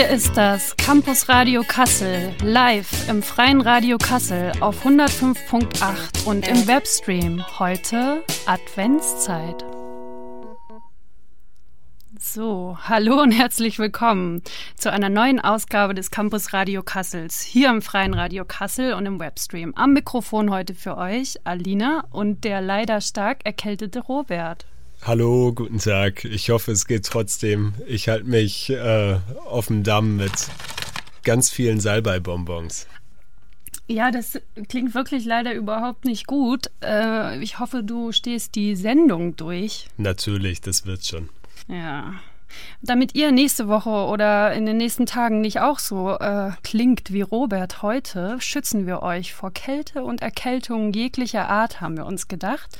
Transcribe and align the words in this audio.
Hier 0.00 0.08
ist 0.08 0.34
das 0.34 0.74
Campus 0.78 1.28
Radio 1.28 1.62
Kassel, 1.62 2.34
live 2.42 3.06
im 3.10 3.22
freien 3.22 3.60
Radio 3.60 3.98
Kassel 3.98 4.50
auf 4.60 4.86
105.8 4.86 6.24
und 6.24 6.48
im 6.48 6.66
Webstream. 6.66 7.44
Heute 7.58 8.24
Adventszeit. 8.46 9.62
So, 12.18 12.78
hallo 12.82 13.20
und 13.20 13.32
herzlich 13.32 13.78
willkommen 13.78 14.40
zu 14.74 14.90
einer 14.90 15.10
neuen 15.10 15.38
Ausgabe 15.38 15.92
des 15.92 16.10
Campus 16.10 16.54
Radio 16.54 16.82
Kassels, 16.82 17.42
hier 17.42 17.68
im 17.68 17.82
freien 17.82 18.14
Radio 18.14 18.46
Kassel 18.46 18.94
und 18.94 19.04
im 19.04 19.20
Webstream. 19.20 19.74
Am 19.74 19.92
Mikrofon 19.92 20.50
heute 20.50 20.74
für 20.74 20.96
euch 20.96 21.34
Alina 21.44 22.06
und 22.10 22.44
der 22.44 22.62
leider 22.62 23.02
stark 23.02 23.44
erkältete 23.44 24.00
Robert. 24.00 24.64
Hallo, 25.02 25.52
guten 25.54 25.78
Tag. 25.78 26.26
Ich 26.26 26.50
hoffe, 26.50 26.72
es 26.72 26.86
geht 26.86 27.06
trotzdem. 27.06 27.72
Ich 27.86 28.08
halte 28.08 28.26
mich 28.26 28.68
äh, 28.68 29.16
auf 29.46 29.68
dem 29.68 29.82
Damm 29.82 30.16
mit 30.16 30.30
ganz 31.24 31.48
vielen 31.48 31.80
Salbeibonbons. 31.80 32.86
Ja, 33.88 34.10
das 34.10 34.38
klingt 34.68 34.94
wirklich 34.94 35.24
leider 35.24 35.54
überhaupt 35.54 36.04
nicht 36.04 36.26
gut. 36.26 36.70
Äh, 36.84 37.42
ich 37.42 37.58
hoffe, 37.58 37.82
du 37.82 38.12
stehst 38.12 38.54
die 38.56 38.76
Sendung 38.76 39.36
durch. 39.36 39.88
Natürlich, 39.96 40.60
das 40.60 40.84
wird 40.84 41.04
schon. 41.06 41.30
Ja. 41.66 42.12
Damit 42.82 43.14
ihr 43.14 43.32
nächste 43.32 43.68
Woche 43.68 43.90
oder 43.90 44.52
in 44.52 44.66
den 44.66 44.76
nächsten 44.76 45.06
Tagen 45.06 45.40
nicht 45.40 45.60
auch 45.60 45.78
so 45.78 46.10
äh, 46.18 46.50
klingt 46.62 47.12
wie 47.12 47.22
Robert 47.22 47.82
heute, 47.82 48.36
schützen 48.40 48.86
wir 48.86 49.02
euch 49.02 49.32
vor 49.32 49.50
Kälte 49.50 50.02
und 50.04 50.20
Erkältung 50.20 50.92
jeglicher 50.92 51.48
Art, 51.48 51.80
haben 51.80 51.96
wir 51.96 52.06
uns 52.06 52.28
gedacht. 52.28 52.76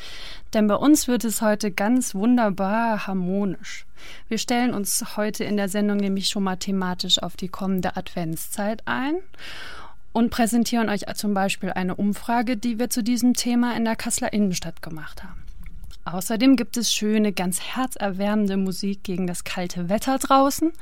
Denn 0.53 0.67
bei 0.67 0.75
uns 0.75 1.07
wird 1.07 1.25
es 1.25 1.43
heute 1.43 1.71
ganz 1.71 2.15
wunderbar 2.15 3.07
harmonisch. 3.07 3.87
Wir 4.29 4.39
stellen 4.39 4.75
uns 4.75 5.17
heute 5.17 5.45
in 5.45 5.57
der 5.57 5.69
Sendung 5.69 5.99
nämlich 5.99 6.29
schon 6.29 6.43
mal 6.43 6.57
thematisch 6.57 7.23
auf 7.23 7.37
die 7.37 7.49
kommende 7.49 7.97
Adventszeit 7.97 8.83
ein 8.87 9.17
und 10.13 10.31
präsentieren 10.31 10.89
euch 10.89 11.07
zum 11.15 11.35
Beispiel 11.35 11.71
eine 11.71 11.95
Umfrage, 11.95 12.57
die 12.57 12.79
wir 12.79 12.91
zu 12.91 13.03
diesem 13.03 13.35
Thema 13.35 13.77
in 13.77 13.85
der 13.85 13.97
Kasseler 13.97 14.33
Innenstadt 14.33 14.83
gemacht 14.83 15.23
haben. 15.23 15.40
Außerdem 16.13 16.57
gibt 16.57 16.77
es 16.77 16.93
schöne, 16.93 17.33
ganz 17.33 17.61
herzerwärmende 17.61 18.57
Musik 18.57 19.05
gegen 19.05 19.27
das 19.27 19.45
kalte 19.45 19.89
Wetter 19.89 20.19
draußen. 20.19 20.73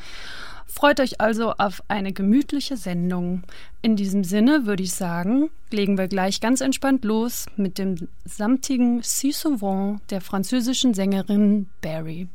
Freut 0.67 1.01
euch 1.01 1.21
also 1.21 1.55
auf 1.57 1.83
eine 1.89 2.13
gemütliche 2.13 2.77
Sendung. 2.77 3.43
In 3.83 3.97
diesem 3.97 4.23
Sinne 4.23 4.67
würde 4.67 4.83
ich 4.83 4.93
sagen, 4.93 5.51
legen 5.71 5.97
wir 5.97 6.09
gleich 6.09 6.41
ganz 6.41 6.61
entspannt 6.61 7.05
los 7.05 7.47
mit 7.57 7.79
dem 7.79 8.09
samtigen 8.25 9.03
Si 9.03 9.33
Souvent 9.33 10.01
der 10.11 10.21
französischen 10.21 10.95
Sängerin 10.95 11.69
Barry. 11.81 12.29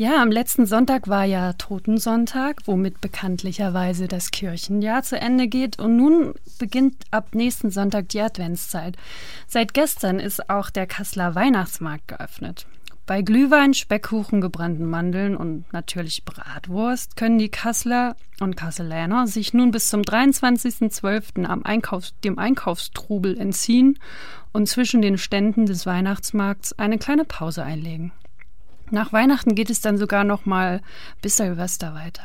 Ja, 0.00 0.22
am 0.22 0.30
letzten 0.30 0.64
Sonntag 0.64 1.08
war 1.08 1.26
ja 1.26 1.52
Totensonntag, 1.52 2.62
womit 2.64 3.02
bekanntlicherweise 3.02 4.08
das 4.08 4.30
Kirchenjahr 4.30 5.02
zu 5.02 5.20
Ende 5.20 5.46
geht. 5.46 5.78
Und 5.78 5.98
nun 5.98 6.32
beginnt 6.58 7.04
ab 7.10 7.34
nächsten 7.34 7.70
Sonntag 7.70 8.08
die 8.08 8.22
Adventszeit. 8.22 8.96
Seit 9.46 9.74
gestern 9.74 10.18
ist 10.18 10.48
auch 10.48 10.70
der 10.70 10.86
Kasseler 10.86 11.34
Weihnachtsmarkt 11.34 12.08
geöffnet. 12.08 12.66
Bei 13.04 13.20
Glühwein, 13.20 13.74
Speckkuchen, 13.74 14.40
gebrannten 14.40 14.88
Mandeln 14.88 15.36
und 15.36 15.70
natürlich 15.70 16.24
Bratwurst 16.24 17.18
können 17.18 17.38
die 17.38 17.50
Kasseler 17.50 18.16
und 18.40 18.56
Kasseläner 18.56 19.26
sich 19.26 19.52
nun 19.52 19.70
bis 19.70 19.90
zum 19.90 20.00
23.12. 20.00 21.44
am 21.44 21.62
Einkaufs 21.62 22.14
dem 22.24 22.38
Einkaufstrubel 22.38 23.38
entziehen 23.38 23.98
und 24.52 24.66
zwischen 24.66 25.02
den 25.02 25.18
Ständen 25.18 25.66
des 25.66 25.84
Weihnachtsmarkts 25.84 26.78
eine 26.78 26.96
kleine 26.96 27.26
Pause 27.26 27.64
einlegen. 27.64 28.12
Nach 28.90 29.12
Weihnachten 29.12 29.54
geht 29.54 29.70
es 29.70 29.80
dann 29.80 29.98
sogar 29.98 30.24
noch 30.24 30.46
mal 30.46 30.82
bis 31.22 31.36
Silvester 31.36 31.94
weiter. 31.94 32.22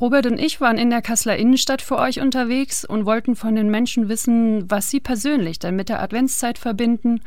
Robert 0.00 0.26
und 0.26 0.38
ich 0.38 0.60
waren 0.60 0.78
in 0.78 0.90
der 0.90 1.00
Kasseler 1.00 1.36
Innenstadt 1.36 1.80
für 1.80 1.96
euch 1.96 2.18
unterwegs 2.20 2.84
und 2.84 3.06
wollten 3.06 3.36
von 3.36 3.54
den 3.54 3.70
Menschen 3.70 4.08
wissen, 4.08 4.68
was 4.68 4.90
sie 4.90 4.98
persönlich 4.98 5.60
dann 5.60 5.76
mit 5.76 5.88
der 5.88 6.02
Adventszeit 6.02 6.58
verbinden 6.58 7.20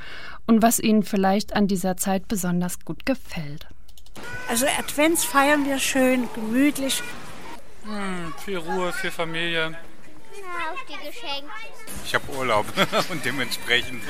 und 0.45 0.61
was 0.61 0.79
ihnen 0.79 1.03
vielleicht 1.03 1.55
an 1.55 1.67
dieser 1.67 1.95
Zeit 1.95 2.27
besonders 2.27 2.83
gut 2.83 3.05
gefällt. 3.05 3.67
Also 4.49 4.65
Advents 4.77 5.23
feiern 5.23 5.65
wir 5.65 5.79
schön, 5.79 6.27
gemütlich. 6.35 7.01
Hm, 7.83 8.33
viel 8.43 8.57
Ruhe, 8.57 8.91
viel 8.91 9.11
Familie. 9.11 9.71
Ja, 9.71 10.73
auf 10.73 10.79
die 10.89 11.07
Geschenke. 11.07 11.49
Ich 12.03 12.13
habe 12.13 12.29
Urlaub 12.37 12.65
und 13.09 13.23
dementsprechend. 13.23 14.03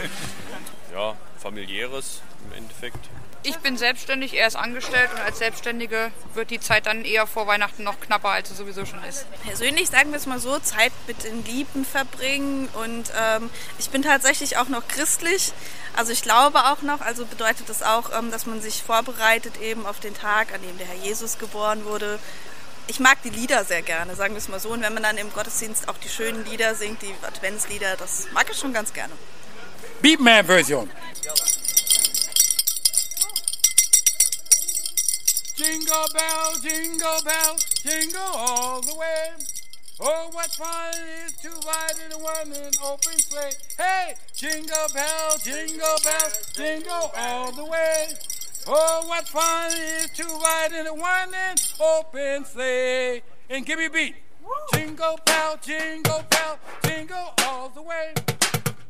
Ja, 0.92 1.16
familiäres 1.38 2.24
im 2.47 2.58
Endeffekt. 2.58 3.09
Ich 3.47 3.57
bin 3.57 3.78
selbstständig, 3.78 4.33
er 4.33 4.47
ist 4.47 4.56
angestellt 4.56 5.11
und 5.13 5.22
als 5.22 5.38
Selbstständige 5.38 6.11
wird 6.33 6.50
die 6.50 6.59
Zeit 6.59 6.88
dann 6.88 7.06
eher 7.06 7.28
vor 7.28 7.45
Weihnachten 7.45 7.83
noch 7.83 8.00
knapper, 8.00 8.29
als 8.29 8.50
sie 8.50 8.56
sowieso 8.56 8.85
schon 8.85 9.03
ist. 9.03 9.28
Persönlich 9.44 9.88
sagen 9.89 10.09
wir 10.09 10.17
es 10.17 10.25
mal 10.25 10.39
so, 10.39 10.57
Zeit 10.57 10.91
mit 11.06 11.23
den 11.23 11.45
Lieben 11.45 11.85
verbringen 11.85 12.67
und 12.73 13.11
ähm, 13.16 13.51
ich 13.78 13.91
bin 13.91 14.01
tatsächlich 14.01 14.57
auch 14.57 14.67
noch 14.67 14.88
christlich, 14.88 15.53
also 15.95 16.11
ich 16.11 16.23
glaube 16.23 16.66
auch 16.66 16.81
noch, 16.81 17.01
also 17.01 17.23
bedeutet 17.28 17.69
das 17.69 17.84
auch, 17.84 18.17
ähm, 18.17 18.31
dass 18.31 18.47
man 18.47 18.61
sich 18.61 18.81
vorbereitet 18.81 19.61
eben 19.61 19.85
auf 19.85 20.00
den 20.00 20.16
Tag, 20.16 20.51
an 20.51 20.61
dem 20.63 20.78
der 20.79 20.88
Herr 20.88 21.03
Jesus 21.03 21.38
geboren 21.38 21.85
wurde. 21.85 22.17
Ich 22.88 23.00
mag 23.00 23.22
die 23.23 23.29
Lieder 23.29 23.63
sehr 23.63 23.84
gerne, 23.84 24.16
sagen 24.16 24.34
wir 24.34 24.39
es 24.39 24.47
mal 24.47 24.59
so. 24.59 24.69
Und 24.69 24.81
wenn 24.81 24.94
man 24.94 25.03
dann 25.03 25.17
im 25.17 25.31
Gottesdienst 25.31 25.88
auch 25.88 25.97
die 25.97 26.09
schönen 26.09 26.45
Lieder 26.45 26.73
singt, 26.73 27.01
die 27.03 27.13
Adventslieder, 27.22 27.95
das 27.97 28.28
mag 28.34 28.47
ich 28.51 28.57
schon 28.57 28.73
ganz 28.73 28.91
gerne. 28.91 29.13
Beatman-Version. 30.01 30.89
Jingle 35.55 36.05
bell, 36.13 36.53
jingle 36.61 37.21
bell, 37.23 37.55
jingle 37.81 38.21
all 38.21 38.81
the 38.81 38.93
way. 38.93 39.29
Oh, 40.01 40.29
what 40.33 40.51
fun 40.51 40.93
it 40.95 41.27
is 41.27 41.31
to 41.38 41.49
ride 41.66 41.93
in 42.05 42.11
a 42.11 42.17
one 42.17 42.51
and 42.51 42.75
open 42.83 43.17
sleigh. 43.17 43.53
Hey, 43.77 44.16
jingle 44.35 44.75
bell, 44.93 45.38
jingle 45.41 45.95
bell, 46.03 46.31
jingle 46.53 47.11
all 47.16 47.53
the 47.53 47.63
way. 47.63 48.07
Oh, 48.67 49.05
what 49.07 49.29
fun 49.29 49.71
it 49.71 50.03
is 50.03 50.09
to 50.17 50.25
ride 50.25 50.73
in 50.77 50.88
a 50.88 50.93
one 50.93 51.33
and 51.33 51.61
open 51.79 52.43
sleigh. 52.43 53.22
And 53.49 53.66
give 53.66 53.79
me 53.79 53.85
a 53.85 53.89
beat. 53.89 54.16
Jingle 54.73 55.17
bell, 55.25 55.57
jingle 55.61 56.25
bell, 56.31 56.59
jingle 56.83 57.33
all 57.43 57.69
the 57.69 57.81
way. 57.81 58.13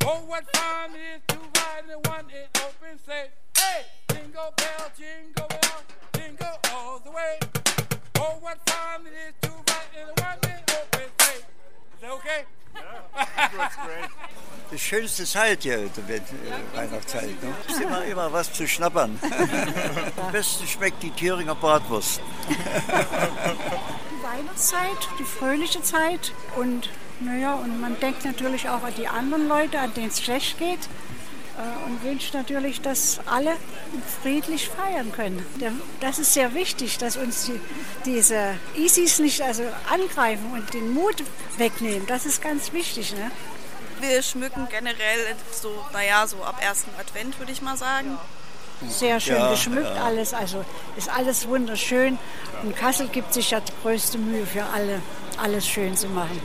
Oh, 0.04 0.26
what 0.26 0.44
fun 0.58 0.90
it 0.96 1.18
is 1.18 1.22
to 1.28 1.38
ride 1.62 1.84
in 1.84 1.92
a 1.92 2.00
one 2.10 2.26
and 2.26 2.64
open 2.64 2.98
sleigh. 3.06 3.30
Hey, 3.56 3.84
jingle 4.12 4.52
bell, 4.58 4.90
jingle 4.98 5.48
bell 5.48 5.95
all 6.74 7.00
the 7.04 7.12
way. 7.12 7.40
Oh, 8.20 8.38
what 8.42 8.58
fun 8.70 9.06
it 9.08 9.14
is 9.28 9.34
to 9.42 9.50
ride 9.50 9.92
in 9.96 10.08
a 10.08 10.14
one 10.22 10.40
open 10.44 11.10
sleigh. 11.20 11.44
Is 11.96 12.02
that 12.02 12.12
okay? 12.12 12.46
Ja, 12.76 12.82
that's 13.58 13.76
great. 13.86 14.10
Die 14.72 14.80
schönste 14.80 15.26
Zeit 15.26 15.62
hier, 15.64 15.90
die 15.96 16.14
äh, 16.14 16.22
Weihnachtszeit. 16.74 17.42
Ne? 17.42 17.54
Ist 17.68 17.82
immer, 17.82 18.04
immer 18.06 18.34
was 18.34 18.52
zu 18.52 18.68
schnappern. 18.68 19.20
Am 20.18 20.32
besten 20.32 20.68
schmeckt 20.68 21.04
die 21.04 21.12
Thüringer 21.12 21.56
Bratwurst. 21.56 22.20
Die 22.50 24.24
Weihnachtszeit, 24.24 25.08
die 25.20 25.24
fröhliche 25.24 25.82
Zeit 25.84 26.34
und 26.56 26.90
naja, 27.20 27.54
und 27.54 27.80
man 27.80 27.98
denkt 28.00 28.26
natürlich 28.26 28.68
auch 28.68 28.84
an 28.84 28.94
die 28.98 29.08
anderen 29.08 29.48
Leute, 29.48 29.80
an 29.80 29.94
denen 29.94 30.10
es 30.10 30.22
schlecht 30.22 30.58
geht. 30.58 30.90
Äh, 31.58 31.86
und 31.88 32.04
wünscht 32.04 32.34
natürlich, 32.34 32.82
dass 32.82 33.20
alle 33.26 33.56
friedlich 34.22 34.70
feiern 34.70 35.12
können. 35.12 35.46
Das 36.02 36.20
ist 36.20 36.34
sehr 36.34 36.54
wichtig, 36.54 36.98
dass 36.98 37.16
uns 37.16 37.46
die, 37.46 37.60
diese 38.06 38.56
ISIS 38.76 39.20
nicht 39.20 39.42
also 39.42 39.64
angreifen 39.90 40.52
und 40.54 40.74
den 40.74 40.94
Mut 40.94 41.24
wegnehmen. 41.58 42.06
Das 42.08 42.26
ist 42.26 42.42
ganz 42.42 42.74
wichtig. 42.74 43.14
Ne? 43.14 43.32
Wir 44.02 44.22
schmücken 44.22 44.68
generell 44.70 45.36
so, 45.52 45.72
naja, 45.94 46.28
so 46.28 46.44
ab 46.44 46.60
ersten 46.62 46.92
Advent 47.00 47.40
würde 47.40 47.54
ich 47.54 47.62
mal 47.62 47.78
sagen. 47.78 48.18
Sehr 48.90 49.22
schön 49.22 49.38
Ja, 49.38 49.52
geschmückt 49.52 49.96
ja. 49.96 50.04
alles, 50.04 50.34
also 50.34 50.66
ist 50.98 51.10
alles 51.10 51.48
wunderschön. 51.48 52.18
Und 52.64 52.76
Kassel 52.76 53.08
gibt 53.08 53.34
sich 53.34 53.52
ja 53.52 53.62
die 53.62 53.72
größte 53.82 54.18
Mühe 54.18 54.46
für 54.46 54.66
alle, 54.66 55.02
alles 55.38 55.66
schön 55.66 55.96
zu 55.96 56.08
machen. 56.10 56.42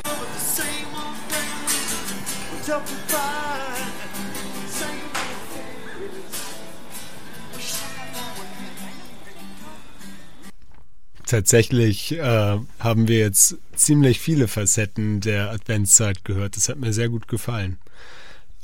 Tatsächlich 11.31 12.19
äh, 12.19 12.59
haben 12.81 13.07
wir 13.07 13.19
jetzt 13.19 13.57
ziemlich 13.77 14.19
viele 14.19 14.49
Facetten 14.49 15.21
der 15.21 15.53
Adventszeit 15.53 16.25
gehört. 16.25 16.57
Das 16.57 16.69
hat 16.69 16.79
mir 16.79 16.93
sehr 16.93 17.09
gut 17.09 17.29
gefallen. 17.29 17.79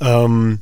Ähm, 0.01 0.59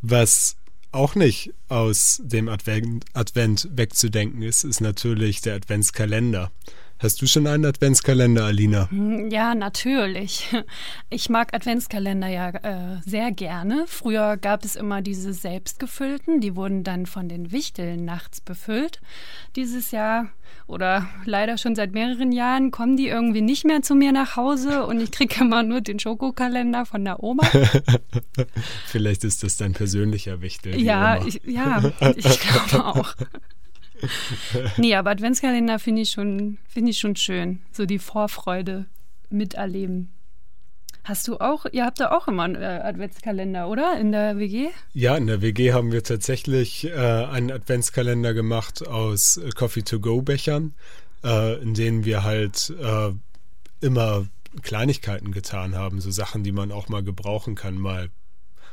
was 0.00 0.56
auch 0.90 1.14
nicht 1.14 1.52
aus 1.68 2.22
dem 2.24 2.48
Advent, 2.48 3.04
Advent 3.12 3.68
wegzudenken 3.72 4.40
ist, 4.40 4.64
ist 4.64 4.80
natürlich 4.80 5.42
der 5.42 5.56
Adventskalender. 5.56 6.50
Hast 6.98 7.20
du 7.20 7.26
schon 7.26 7.46
einen 7.46 7.66
Adventskalender, 7.66 8.44
Alina? 8.44 8.88
Hm, 8.90 9.30
ja, 9.30 9.54
natürlich. 9.54 10.48
Ich 11.10 11.28
mag 11.28 11.54
Adventskalender 11.54 12.26
ja 12.26 12.48
äh, 12.50 13.00
sehr 13.06 13.30
gerne. 13.30 13.84
Früher 13.86 14.36
gab 14.36 14.64
es 14.64 14.74
immer 14.74 15.00
diese 15.00 15.32
selbstgefüllten, 15.32 16.40
die 16.40 16.56
wurden 16.56 16.82
dann 16.82 17.06
von 17.06 17.28
den 17.28 17.52
Wichteln 17.52 18.04
nachts 18.04 18.40
befüllt. 18.40 19.00
Dieses 19.54 19.92
Jahr 19.92 20.30
oder 20.66 21.08
leider 21.24 21.56
schon 21.56 21.76
seit 21.76 21.92
mehreren 21.92 22.32
Jahren 22.32 22.70
kommen 22.70 22.96
die 22.96 23.06
irgendwie 23.06 23.42
nicht 23.42 23.64
mehr 23.64 23.82
zu 23.82 23.94
mir 23.94 24.10
nach 24.12 24.36
Hause 24.36 24.86
und 24.86 25.00
ich 25.00 25.12
kriege 25.12 25.34
immer 25.40 25.62
nur 25.62 25.80
den 25.80 26.00
Schokokalender 26.00 26.84
von 26.84 27.04
der 27.04 27.22
Oma. 27.22 27.44
Vielleicht 28.86 29.22
ist 29.24 29.44
das 29.44 29.56
dein 29.56 29.72
persönlicher 29.72 30.40
Wichtel. 30.40 30.80
Ja, 30.80 31.24
ich, 31.24 31.40
ja, 31.44 31.92
ich 32.16 32.40
glaube 32.40 32.84
auch. 32.84 33.14
nee, 34.76 34.94
aber 34.94 35.10
Adventskalender 35.10 35.78
finde 35.78 36.02
ich, 36.02 36.10
schon, 36.10 36.58
find 36.68 36.88
ich 36.88 36.98
schon 36.98 37.16
schön. 37.16 37.60
So 37.72 37.86
die 37.86 37.98
Vorfreude 37.98 38.86
miterleben. 39.30 40.10
Hast 41.04 41.28
du 41.28 41.36
auch, 41.36 41.66
ihr 41.70 41.84
habt 41.84 42.00
da 42.00 42.12
auch 42.12 42.28
immer 42.28 42.44
einen 42.44 42.54
äh, 42.54 42.80
Adventskalender, 42.82 43.68
oder? 43.68 43.98
In 43.98 44.10
der 44.10 44.38
WG? 44.38 44.68
Ja, 44.94 45.16
in 45.16 45.26
der 45.26 45.42
WG 45.42 45.74
haben 45.74 45.92
wir 45.92 46.02
tatsächlich 46.02 46.86
äh, 46.86 46.94
einen 46.94 47.50
Adventskalender 47.50 48.32
gemacht 48.32 48.86
aus 48.88 49.36
äh, 49.36 49.50
Coffee-to-Go-Bechern, 49.50 50.72
äh, 51.22 51.60
in 51.60 51.74
denen 51.74 52.06
wir 52.06 52.24
halt 52.24 52.72
äh, 52.80 53.12
immer 53.82 54.26
Kleinigkeiten 54.62 55.32
getan 55.32 55.74
haben, 55.74 56.00
so 56.00 56.10
Sachen, 56.10 56.42
die 56.42 56.52
man 56.52 56.72
auch 56.72 56.88
mal 56.88 57.02
gebrauchen 57.02 57.54
kann, 57.54 57.76
mal 57.76 58.08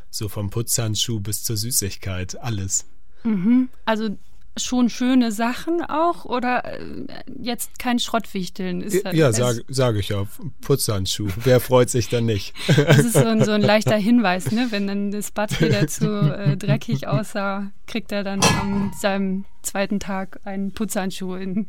so 0.09 0.29
vom 0.29 0.49
Putzhandschuh 0.49 1.19
bis 1.19 1.43
zur 1.43 1.57
Süßigkeit, 1.57 2.41
alles. 2.41 2.85
Mhm. 3.23 3.67
Also 3.83 4.17
schon 4.57 4.89
schöne 4.89 5.31
Sachen 5.31 5.81
auch 5.81 6.25
oder 6.25 6.65
äh, 6.65 7.05
jetzt 7.41 7.79
kein 7.79 7.99
Schrottwichteln? 7.99 8.81
Ist 8.81 9.05
ja, 9.05 9.13
ja 9.13 9.33
sage 9.33 9.63
sag 9.69 9.95
ich 9.95 10.09
ja. 10.09 10.25
Putzhandschuh. 10.61 11.29
Wer 11.43 11.59
freut 11.59 11.89
sich 11.89 12.09
dann 12.09 12.25
nicht? 12.25 12.53
Das 12.67 12.99
ist 12.99 13.13
so 13.13 13.25
ein, 13.25 13.43
so 13.43 13.51
ein 13.51 13.61
leichter 13.61 13.95
Hinweis, 13.95 14.51
ne? 14.51 14.67
Wenn 14.71 14.87
dann 14.87 15.11
das 15.11 15.31
Bad 15.31 15.59
wieder 15.61 15.87
zu 15.87 16.07
äh, 16.07 16.57
dreckig 16.57 17.07
aussah, 17.07 17.71
kriegt 17.87 18.11
er 18.11 18.23
dann 18.23 18.41
am 18.61 18.91
seinem 18.99 19.45
zweiten 19.61 19.99
Tag 19.99 20.39
einen 20.43 20.73
Putzhandschuh 20.73 21.35
in. 21.35 21.67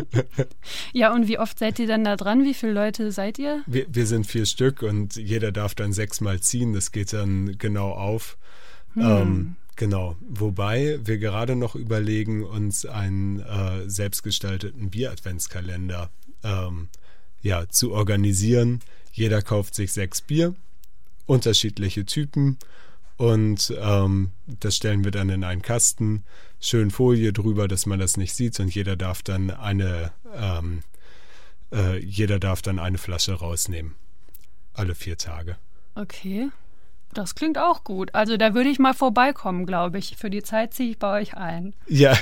ja, 0.92 1.12
und 1.12 1.28
wie 1.28 1.38
oft 1.38 1.58
seid 1.58 1.78
ihr 1.78 1.86
dann 1.86 2.04
da 2.04 2.16
dran? 2.16 2.44
Wie 2.44 2.54
viele 2.54 2.72
Leute 2.72 3.12
seid 3.12 3.38
ihr? 3.38 3.62
Wir, 3.66 3.86
wir 3.88 4.06
sind 4.06 4.26
vier 4.26 4.46
Stück 4.46 4.82
und 4.82 5.16
jeder 5.16 5.52
darf 5.52 5.74
dann 5.74 5.92
sechsmal 5.92 6.40
ziehen. 6.40 6.72
Das 6.72 6.92
geht 6.92 7.12
dann 7.12 7.56
genau 7.58 7.92
auf. 7.92 8.36
Hm. 8.94 9.02
Ähm, 9.02 9.56
Genau, 9.76 10.16
wobei 10.28 10.98
wir 11.02 11.18
gerade 11.18 11.56
noch 11.56 11.74
überlegen, 11.74 12.44
uns 12.44 12.84
einen 12.84 13.40
äh, 13.40 13.88
selbstgestalteten 13.88 14.90
Bier-Adventskalender 14.90 16.10
ähm, 16.44 16.88
ja, 17.40 17.68
zu 17.68 17.92
organisieren. 17.92 18.80
Jeder 19.12 19.42
kauft 19.42 19.74
sich 19.74 19.92
sechs 19.92 20.20
Bier, 20.20 20.54
unterschiedliche 21.26 22.04
Typen 22.04 22.58
und 23.16 23.74
ähm, 23.78 24.30
das 24.46 24.76
stellen 24.76 25.04
wir 25.04 25.10
dann 25.10 25.30
in 25.30 25.44
einen 25.44 25.62
Kasten, 25.62 26.24
schön 26.60 26.90
Folie 26.90 27.32
drüber, 27.32 27.66
dass 27.66 27.86
man 27.86 27.98
das 27.98 28.16
nicht 28.16 28.34
sieht 28.34 28.58
und 28.60 28.74
jeder 28.74 28.96
darf 28.96 29.22
dann 29.22 29.50
eine 29.50 30.12
ähm, 30.34 30.82
äh, 31.72 31.98
jeder 31.98 32.38
darf 32.38 32.62
dann 32.62 32.78
eine 32.78 32.98
Flasche 32.98 33.34
rausnehmen. 33.34 33.94
Alle 34.74 34.94
vier 34.94 35.16
Tage. 35.18 35.56
Okay. 35.94 36.48
Das 37.14 37.34
klingt 37.34 37.58
auch 37.58 37.84
gut. 37.84 38.14
Also 38.14 38.36
da 38.36 38.54
würde 38.54 38.70
ich 38.70 38.78
mal 38.78 38.94
vorbeikommen, 38.94 39.66
glaube 39.66 39.98
ich. 39.98 40.16
Für 40.16 40.30
die 40.30 40.42
Zeit 40.42 40.72
ziehe 40.72 40.90
ich 40.90 40.98
bei 40.98 41.20
euch 41.20 41.36
ein. 41.36 41.74
Ja, 41.86 42.16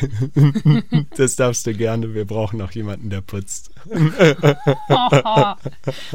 das 1.16 1.36
darfst 1.36 1.66
du 1.66 1.74
gerne. 1.74 2.12
Wir 2.12 2.24
brauchen 2.24 2.60
auch 2.60 2.72
jemanden, 2.72 3.08
der 3.08 3.20
putzt. 3.20 3.70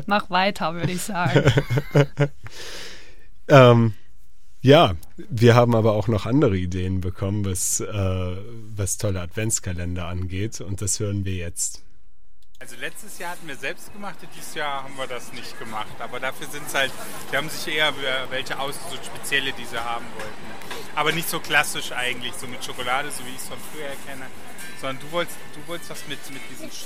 Mach 0.05 0.29
weiter, 0.29 0.73
würde 0.73 0.91
ich 0.91 1.01
sagen. 1.01 1.43
ähm, 3.47 3.93
ja, 4.61 4.95
wir 5.29 5.55
haben 5.55 5.75
aber 5.75 5.93
auch 5.93 6.07
noch 6.07 6.25
andere 6.25 6.57
Ideen 6.57 6.99
bekommen, 6.99 7.45
was, 7.45 7.79
äh, 7.79 8.37
was 8.75 8.97
tolle 8.97 9.21
Adventskalender 9.21 10.07
angeht. 10.07 10.59
Und 10.59 10.81
das 10.81 10.99
hören 10.99 11.23
wir 11.23 11.35
jetzt. 11.35 11.81
Also 12.65 12.77
letztes 12.77 13.19
Jahr 13.19 13.33
hatten 13.33 13.47
wir 13.47 13.57
selbst 13.57 13.93
gemacht, 13.93 14.15
dieses 14.35 14.55
Jahr 14.55 14.85
haben 14.85 14.97
wir 14.97 15.05
das 15.05 15.31
nicht 15.33 15.59
gemacht. 15.59 15.93
Aber 15.99 16.19
dafür 16.19 16.47
sind 16.47 16.65
es 16.65 16.73
halt, 16.73 16.91
wir 17.29 17.37
haben 17.37 17.47
sich 17.47 17.75
eher 17.75 17.93
welche 18.31 18.57
aus, 18.57 18.73
so 18.89 18.95
spezielle, 18.95 19.53
die 19.53 19.65
sie 19.65 19.77
haben 19.77 20.03
wollten. 20.17 20.95
Aber 20.95 21.11
nicht 21.11 21.29
so 21.29 21.39
klassisch 21.39 21.91
eigentlich, 21.91 22.33
so 22.33 22.47
mit 22.47 22.65
Schokolade, 22.65 23.11
so 23.11 23.23
wie 23.23 23.29
ich 23.29 23.37
es 23.37 23.47
von 23.47 23.59
früher 23.71 23.91
kenne. 24.07 24.25
Sondern 24.81 24.97
du 24.99 25.11
wolltest, 25.11 25.37
du 25.53 25.67
wolltest 25.67 25.91
was 25.91 26.07
mit, 26.07 26.17
mit 26.31 26.41
diesen 26.49 26.71
Sch 26.71 26.85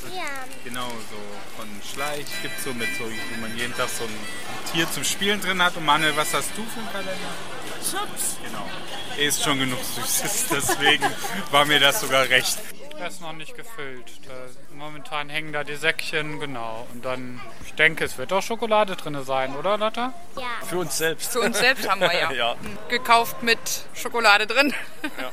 Genau, 0.66 0.90
so 0.90 1.16
von 1.56 1.70
Schleich 1.82 2.26
gibt 2.42 2.58
es 2.58 2.66
so 2.66 2.74
mit 2.74 2.90
so, 2.98 3.06
wo 3.06 3.42
man 3.42 3.56
jeden 3.56 3.74
Tag 3.74 3.88
so 3.88 4.04
ein 4.04 4.74
Tier 4.74 4.92
zum 4.92 5.06
Spielen 5.06 5.40
drin 5.40 5.64
hat. 5.64 5.78
Und 5.78 5.86
Manuel, 5.86 6.14
was 6.18 6.34
hast 6.34 6.50
du 6.58 6.64
für 6.66 6.80
einen 6.82 6.92
Kalender? 6.92 7.34
Chips. 7.80 8.36
Genau. 8.44 8.70
Er 9.18 9.26
ist 9.26 9.42
schon 9.42 9.58
genug 9.58 9.80
Süßes, 9.82 10.48
deswegen 10.52 11.06
war 11.52 11.64
mir 11.64 11.80
das 11.80 12.02
sogar 12.02 12.28
recht. 12.28 12.58
Er 13.00 13.08
ist 13.08 13.22
noch 13.22 13.34
nicht 13.34 13.56
gefüllt. 13.56 14.12
Da, 14.28 14.34
momentan 14.76 15.30
hängen 15.30 15.54
da 15.54 15.64
die 15.64 15.76
Säckchen, 15.76 16.40
genau. 16.40 16.86
Und 16.94 17.06
dann, 17.06 17.40
ich 17.66 17.74
denke, 17.74 18.04
es 18.04 18.18
wird 18.18 18.34
auch 18.34 18.42
Schokolade 18.42 18.96
drin 18.96 19.24
sein, 19.24 19.56
oder 19.56 19.78
Lotta? 19.78 20.14
Ja. 20.36 20.44
Für 20.68 20.80
uns 20.80 20.98
selbst. 20.98 21.32
Für 21.32 21.40
uns 21.40 21.58
selbst 21.58 21.90
haben 21.90 22.02
wir 22.02 22.14
ja. 22.14 22.32
ja. 22.34 22.56
Gekauft 22.90 23.42
mit 23.42 23.60
Schokolade 23.94 24.48
drin. 24.48 24.74
ja, 25.04 25.32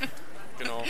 genau. 0.58 0.84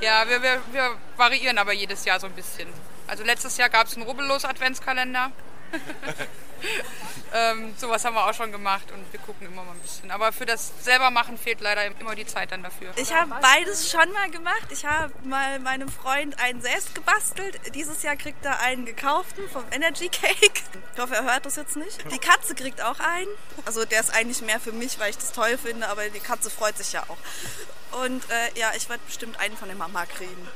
Ja, 0.00 0.28
wir, 0.28 0.42
wir, 0.42 0.60
wir 0.72 0.96
variieren 1.16 1.58
aber 1.58 1.72
jedes 1.72 2.04
Jahr 2.04 2.20
so 2.20 2.26
ein 2.26 2.32
bisschen. 2.34 2.68
Also 3.06 3.24
letztes 3.24 3.56
Jahr 3.56 3.68
gab 3.68 3.86
es 3.86 3.96
einen 3.96 4.06
rubbellos 4.06 4.44
Adventskalender. 4.44 5.32
ähm, 7.32 7.74
sowas 7.76 8.04
haben 8.04 8.14
wir 8.14 8.28
auch 8.28 8.34
schon 8.34 8.52
gemacht 8.52 8.90
und 8.92 9.12
wir 9.12 9.20
gucken 9.20 9.46
immer 9.46 9.64
mal 9.64 9.72
ein 9.72 9.80
bisschen. 9.80 10.10
Aber 10.10 10.32
für 10.32 10.46
das 10.46 10.72
selber 10.80 11.10
machen 11.10 11.38
fehlt 11.38 11.60
leider 11.60 11.86
immer 12.00 12.14
die 12.14 12.26
Zeit 12.26 12.52
dann 12.52 12.62
dafür. 12.62 12.92
Ich 12.96 13.12
habe 13.12 13.34
beides 13.40 13.90
schon 13.90 14.10
mal 14.12 14.30
gemacht. 14.30 14.68
Ich 14.70 14.84
habe 14.84 15.12
mal 15.24 15.58
meinem 15.60 15.88
Freund 15.88 16.38
einen 16.40 16.60
selbst 16.60 16.94
gebastelt. 16.94 17.60
Dieses 17.74 18.02
Jahr 18.02 18.16
kriegt 18.16 18.44
er 18.44 18.60
einen 18.60 18.84
gekauften 18.84 19.48
vom 19.48 19.64
Energy 19.70 20.08
Cake. 20.08 20.62
Ich 20.94 21.00
hoffe, 21.00 21.14
er 21.14 21.24
hört 21.24 21.46
das 21.46 21.56
jetzt 21.56 21.76
nicht. 21.76 22.04
Die 22.12 22.18
Katze 22.18 22.54
kriegt 22.54 22.82
auch 22.82 23.00
einen. 23.00 23.28
Also 23.64 23.84
der 23.84 24.00
ist 24.00 24.14
eigentlich 24.14 24.42
mehr 24.42 24.60
für 24.60 24.72
mich, 24.72 24.98
weil 24.98 25.10
ich 25.10 25.16
das 25.16 25.32
toll 25.32 25.58
finde, 25.58 25.88
aber 25.88 26.08
die 26.08 26.20
Katze 26.20 26.50
freut 26.50 26.76
sich 26.76 26.92
ja 26.92 27.02
auch. 27.08 28.02
Und 28.04 28.22
äh, 28.30 28.58
ja, 28.58 28.72
ich 28.76 28.88
werde 28.88 29.02
bestimmt 29.06 29.38
einen 29.38 29.56
von 29.56 29.68
der 29.68 29.76
Mama 29.76 30.04
kriegen. 30.06 30.48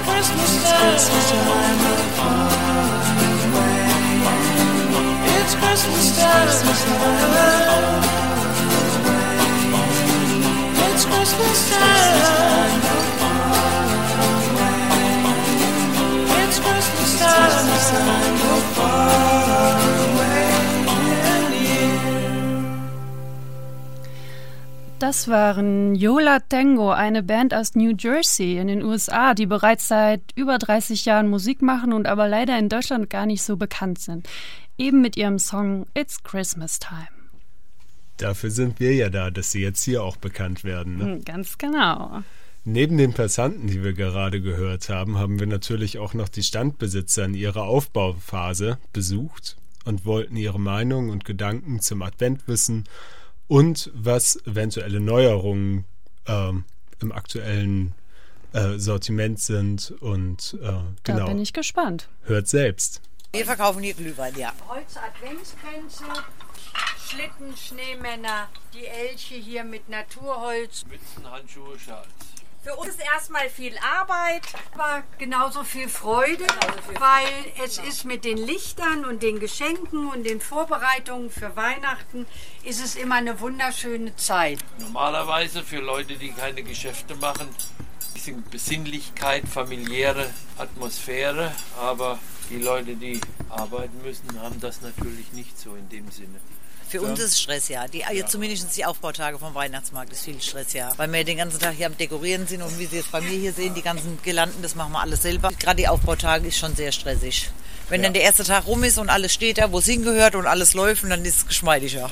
It's 0.00 0.08
Christmas 0.08 0.64
time. 0.64 0.94
It's 5.36 5.54
Christmas 5.54 6.16
time. 6.16 6.48
It's 6.48 6.80
Das 25.10 25.26
waren 25.26 25.96
Yola 25.96 26.38
Tango, 26.38 26.92
eine 26.92 27.24
Band 27.24 27.52
aus 27.52 27.74
New 27.74 27.96
Jersey 27.98 28.58
in 28.58 28.68
den 28.68 28.84
USA, 28.84 29.34
die 29.34 29.46
bereits 29.46 29.88
seit 29.88 30.20
über 30.36 30.56
30 30.56 31.04
Jahren 31.04 31.26
Musik 31.26 31.62
machen 31.62 31.92
und 31.92 32.06
aber 32.06 32.28
leider 32.28 32.56
in 32.56 32.68
Deutschland 32.68 33.10
gar 33.10 33.26
nicht 33.26 33.42
so 33.42 33.56
bekannt 33.56 33.98
sind. 33.98 34.28
Eben 34.78 35.00
mit 35.00 35.16
ihrem 35.16 35.40
Song 35.40 35.86
It's 35.94 36.22
Christmas 36.22 36.78
Time. 36.78 37.08
Dafür 38.18 38.52
sind 38.52 38.78
wir 38.78 38.94
ja 38.94 39.10
da, 39.10 39.32
dass 39.32 39.50
sie 39.50 39.60
jetzt 39.60 39.82
hier 39.82 40.04
auch 40.04 40.16
bekannt 40.16 40.62
werden. 40.62 40.98
Ne? 40.98 41.04
Hm, 41.04 41.24
ganz 41.24 41.58
genau. 41.58 42.22
Neben 42.64 42.96
den 42.96 43.12
Passanten, 43.12 43.66
die 43.66 43.82
wir 43.82 43.94
gerade 43.94 44.40
gehört 44.40 44.90
haben, 44.90 45.18
haben 45.18 45.40
wir 45.40 45.48
natürlich 45.48 45.98
auch 45.98 46.14
noch 46.14 46.28
die 46.28 46.44
Standbesitzer 46.44 47.24
in 47.24 47.34
ihrer 47.34 47.64
Aufbauphase 47.64 48.78
besucht 48.92 49.56
und 49.84 50.04
wollten 50.04 50.36
ihre 50.36 50.60
Meinung 50.60 51.10
und 51.10 51.24
Gedanken 51.24 51.80
zum 51.80 52.00
Advent 52.02 52.46
wissen 52.46 52.84
und 53.50 53.90
was 53.94 54.36
eventuelle 54.46 55.00
Neuerungen 55.00 55.84
ähm, 56.28 56.64
im 57.00 57.10
aktuellen 57.10 57.94
äh, 58.52 58.78
Sortiment 58.78 59.40
sind. 59.40 59.92
Und 60.00 60.56
äh, 60.62 60.72
genau. 61.02 61.18
Da 61.18 61.26
bin 61.26 61.40
ich 61.40 61.52
gespannt. 61.52 62.08
Hört 62.22 62.46
selbst. 62.46 63.02
Wir 63.32 63.44
verkaufen 63.44 63.82
hier 63.82 63.94
Glühwein, 63.94 64.38
ja. 64.38 64.52
Holz 64.68 64.96
Adventskränze, 64.96 66.04
Schlitten, 67.08 67.56
Schneemänner, 67.56 68.48
die 68.72 68.86
Elche 68.86 69.34
hier 69.34 69.64
mit 69.64 69.88
Naturholz. 69.88 70.84
Mützen, 70.86 71.28
Handschuhe, 71.28 71.76
Schals. 71.76 72.06
Für 72.62 72.76
uns 72.76 72.90
ist 72.90 73.00
erstmal 73.00 73.48
viel 73.48 73.74
Arbeit, 73.78 74.42
aber 74.74 75.02
genauso 75.16 75.64
viel 75.64 75.88
Freude, 75.88 76.44
weil 76.98 77.64
es 77.64 77.78
ist 77.78 78.04
mit 78.04 78.22
den 78.26 78.36
Lichtern 78.36 79.06
und 79.06 79.22
den 79.22 79.40
Geschenken 79.40 80.10
und 80.10 80.24
den 80.24 80.42
Vorbereitungen 80.42 81.30
für 81.30 81.56
Weihnachten 81.56 82.26
ist 82.62 82.84
es 82.84 82.96
immer 82.96 83.14
eine 83.14 83.40
wunderschöne 83.40 84.14
Zeit. 84.16 84.58
Normalerweise 84.78 85.62
für 85.62 85.80
Leute, 85.80 86.16
die 86.16 86.32
keine 86.32 86.62
Geschäfte 86.62 87.14
machen, 87.14 87.48
bisschen 88.12 88.44
Besinnlichkeit, 88.50 89.48
familiäre 89.48 90.28
Atmosphäre, 90.58 91.52
aber 91.78 92.18
die 92.50 92.58
Leute, 92.58 92.94
die 92.94 93.22
arbeiten 93.48 94.02
müssen, 94.02 94.38
haben 94.42 94.60
das 94.60 94.82
natürlich 94.82 95.32
nicht 95.32 95.58
so 95.58 95.76
in 95.76 95.88
dem 95.88 96.10
Sinne. 96.10 96.38
Für 96.90 97.02
uns 97.02 97.20
ist 97.20 97.40
Stress, 97.40 97.68
ja. 97.68 97.86
Die, 97.86 98.02
jetzt 98.12 98.32
zumindest 98.32 98.76
die 98.76 98.84
Aufbautage 98.84 99.38
vom 99.38 99.54
Weihnachtsmarkt 99.54 100.12
ist 100.12 100.24
viel 100.24 100.40
Stress, 100.42 100.72
ja. 100.72 100.92
Weil 100.96 101.12
wir 101.12 101.22
den 101.22 101.36
ganzen 101.38 101.60
Tag 101.60 101.74
hier 101.76 101.86
am 101.86 101.96
Dekorieren 101.96 102.48
sind 102.48 102.62
und 102.62 102.76
wie 102.80 102.86
Sie 102.86 102.96
jetzt 102.96 103.12
bei 103.12 103.20
mir 103.20 103.30
hier 103.38 103.52
sehen, 103.52 103.74
die 103.74 103.82
ganzen 103.82 104.18
Girlanden, 104.24 104.60
das 104.60 104.74
machen 104.74 104.90
wir 104.92 105.00
alles 105.00 105.22
selber. 105.22 105.50
Gerade 105.58 105.76
die 105.76 105.86
Aufbautage 105.86 106.48
ist 106.48 106.58
schon 106.58 106.74
sehr 106.74 106.90
stressig. 106.90 107.50
Wenn 107.88 108.00
Ja. 108.00 108.06
dann 108.06 108.14
der 108.14 108.22
erste 108.22 108.42
Tag 108.44 108.66
rum 108.66 108.82
ist 108.82 108.98
und 108.98 109.08
alles 109.08 109.32
steht 109.32 109.58
da, 109.58 109.70
wo 109.70 109.78
es 109.78 109.86
hingehört 109.86 110.34
und 110.34 110.46
alles 110.46 110.74
läuft, 110.74 111.04
dann 111.04 111.24
ist 111.24 111.36
es 111.38 111.46
geschmeidiger. 111.46 112.10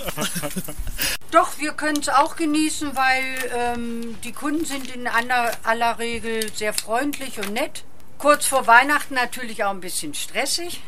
Doch, 1.32 1.58
wir 1.58 1.72
können 1.72 1.98
es 2.00 2.08
auch 2.08 2.36
genießen, 2.36 2.96
weil 2.96 3.24
ähm, 3.56 4.16
die 4.24 4.32
Kunden 4.32 4.64
sind 4.64 4.90
in 4.94 5.06
aller, 5.06 5.52
aller 5.64 5.98
Regel 5.98 6.50
sehr 6.54 6.72
freundlich 6.72 7.38
und 7.38 7.52
nett. 7.52 7.84
Kurz 8.18 8.46
vor 8.46 8.66
Weihnachten 8.66 9.14
natürlich 9.14 9.62
auch 9.62 9.70
ein 9.70 9.80
bisschen 9.80 10.12
stressig, 10.12 10.82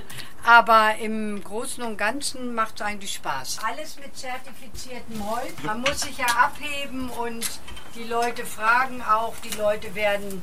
aber 0.45 0.97
im 0.97 1.43
Großen 1.45 1.81
und 1.85 1.97
Ganzen 1.97 2.55
macht 2.55 2.77
es 2.77 2.83
eigentlich 2.83 3.15
Spaß. 3.15 3.59
Alles 3.65 3.97
mit 4.01 4.17
zertifiziertem 4.17 5.31
Holz. 5.31 5.53
Man 5.63 5.81
muss 5.81 6.01
sich 6.01 6.19
ja 6.19 6.27
abheben 6.27 7.09
und 7.11 7.47
die 7.95 8.03
Leute 8.03 8.45
fragen 8.45 9.01
auch, 9.03 9.35
die 9.45 9.57
Leute 9.57 9.95
werden 9.95 10.43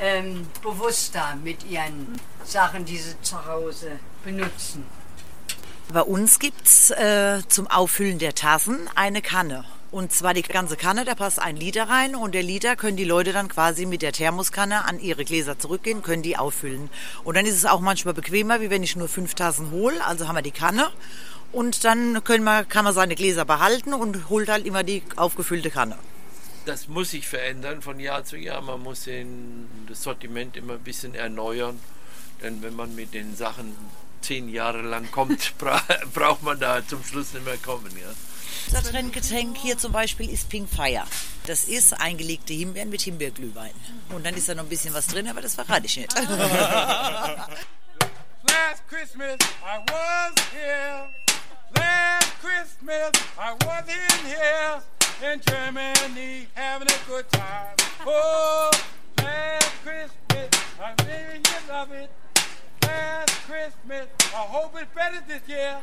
ähm, 0.00 0.46
bewusster 0.62 1.36
mit 1.42 1.64
ihren 1.64 2.20
Sachen, 2.44 2.84
die 2.84 2.98
sie 2.98 3.20
zu 3.20 3.44
Hause 3.44 3.98
benutzen. 4.22 4.86
Bei 5.92 6.02
uns 6.02 6.38
gibt's 6.38 6.90
äh, 6.90 7.42
zum 7.48 7.66
Auffüllen 7.66 8.20
der 8.20 8.36
Tassen 8.36 8.88
eine 8.94 9.22
Kanne. 9.22 9.64
Und 9.90 10.12
zwar 10.12 10.34
die 10.34 10.42
ganze 10.42 10.76
Kanne, 10.76 11.06
da 11.06 11.14
passt 11.14 11.40
ein 11.40 11.56
Liter 11.56 11.88
rein 11.88 12.14
und 12.14 12.34
der 12.34 12.42
Liter 12.42 12.76
können 12.76 12.98
die 12.98 13.04
Leute 13.04 13.32
dann 13.32 13.48
quasi 13.48 13.86
mit 13.86 14.02
der 14.02 14.12
Thermoskanne 14.12 14.84
an 14.84 15.00
ihre 15.00 15.24
Gläser 15.24 15.58
zurückgehen, 15.58 16.02
können 16.02 16.22
die 16.22 16.36
auffüllen. 16.36 16.90
Und 17.24 17.36
dann 17.36 17.46
ist 17.46 17.56
es 17.56 17.64
auch 17.64 17.80
manchmal 17.80 18.12
bequemer, 18.12 18.60
wie 18.60 18.68
wenn 18.68 18.82
ich 18.82 18.96
nur 18.96 19.08
fünf 19.08 19.34
Tassen 19.34 19.70
hole. 19.70 20.04
Also 20.04 20.28
haben 20.28 20.34
wir 20.34 20.42
die 20.42 20.50
Kanne 20.50 20.90
und 21.52 21.84
dann 21.84 22.22
können 22.22 22.44
wir, 22.44 22.64
kann 22.64 22.84
man 22.84 22.92
seine 22.92 23.14
Gläser 23.14 23.46
behalten 23.46 23.94
und 23.94 24.28
holt 24.28 24.50
halt 24.50 24.66
immer 24.66 24.82
die 24.82 25.02
aufgefüllte 25.16 25.70
Kanne. 25.70 25.96
Das 26.66 26.86
muss 26.86 27.12
sich 27.12 27.26
verändern 27.26 27.80
von 27.80 27.98
Jahr 27.98 28.24
zu 28.24 28.36
Jahr. 28.36 28.60
Man 28.60 28.82
muss 28.82 29.08
das 29.88 30.02
Sortiment 30.02 30.54
immer 30.58 30.74
ein 30.74 30.80
bisschen 30.80 31.14
erneuern. 31.14 31.80
Denn 32.42 32.62
wenn 32.62 32.76
man 32.76 32.94
mit 32.94 33.14
den 33.14 33.34
Sachen 33.36 33.74
zehn 34.20 34.50
Jahre 34.50 34.82
lang 34.82 35.10
kommt, 35.10 35.56
bra 35.58 35.80
braucht 36.12 36.42
man 36.42 36.60
da 36.60 36.86
zum 36.86 37.02
Schluss 37.02 37.32
nicht 37.32 37.46
mehr 37.46 37.56
kommen. 37.56 37.90
Ja. 37.98 38.12
Unser 38.66 38.82
Trendgetränk 38.82 39.56
hier 39.56 39.78
zum 39.78 39.92
Beispiel 39.92 40.28
ist 40.28 40.48
Pink 40.48 40.68
Fire. 40.68 41.04
Das 41.46 41.64
ist 41.64 41.92
eingelegte 42.00 42.52
Himbeeren 42.52 42.90
mit 42.90 43.00
Himbeerglühwein. 43.02 43.72
Und 44.10 44.26
dann 44.26 44.34
ist 44.34 44.48
da 44.48 44.54
noch 44.54 44.64
ein 44.64 44.68
bisschen 44.68 44.92
was 44.94 45.06
drin, 45.06 45.28
aber 45.28 45.40
das 45.40 45.54
verrate 45.54 45.86
ich 45.86 45.96
nicht. 45.96 46.14
Last 48.48 48.82
Christmas 48.88 49.36
I 49.64 49.78
was 49.90 50.34
here. 50.52 51.08
Last 51.76 52.32
Christmas 52.40 53.10
I 53.38 53.54
was 53.64 53.84
in 53.88 54.26
here 54.26 54.82
in 55.32 55.40
Germany 55.40 56.46
having 56.54 56.88
a 56.88 56.98
good 57.08 57.28
time. 57.32 57.76
Oh, 58.06 58.70
last 59.18 59.72
Christmas 59.82 60.48
I 60.80 60.94
really 61.04 61.42
love 61.68 61.92
it. 61.92 62.10
Last 62.82 63.30
Christmas 63.46 64.06
I 64.34 64.36
hope 64.36 64.76
it's 64.80 64.94
better 64.94 65.22
this 65.26 65.42
year. 65.48 65.78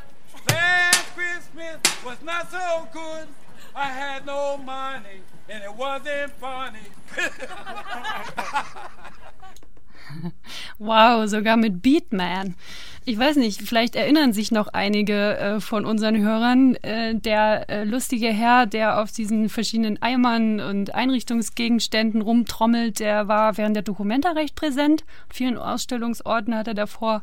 Last 0.49 1.15
Christmas 1.15 2.03
was 2.03 2.21
not 2.23 2.51
so 2.51 2.87
good. 2.91 3.27
I 3.75 3.87
had 3.87 4.25
no 4.25 4.57
money 4.57 5.21
and 5.49 5.63
it 5.63 5.73
wasn't 5.73 6.31
funny. 6.33 6.79
Wow, 10.77 11.27
sogar 11.27 11.57
mit 11.57 11.81
Beatman. 11.81 12.55
Ich 13.07 13.19
weiß 13.19 13.35
nicht, 13.35 13.61
vielleicht 13.61 13.95
erinnern 13.95 14.33
sich 14.33 14.51
noch 14.51 14.67
einige 14.67 15.37
äh, 15.37 15.59
von 15.59 15.85
unseren 15.85 16.17
Hörern. 16.17 16.75
Äh, 16.81 17.13
der 17.13 17.69
äh, 17.69 17.83
lustige 17.83 18.29
Herr, 18.29 18.65
der 18.65 18.99
auf 18.99 19.11
diesen 19.11 19.47
verschiedenen 19.47 20.01
Eimern 20.01 20.59
und 20.59 20.95
Einrichtungsgegenständen 20.95 22.23
rumtrommelt, 22.23 22.99
der 22.99 23.27
war 23.27 23.57
während 23.57 23.75
der 23.75 23.83
Dokumenta 23.83 24.31
recht 24.31 24.55
präsent. 24.55 25.03
An 25.29 25.35
vielen 25.35 25.57
Ausstellungsorten 25.57 26.55
hat 26.55 26.67
er 26.67 26.73
davor 26.73 27.21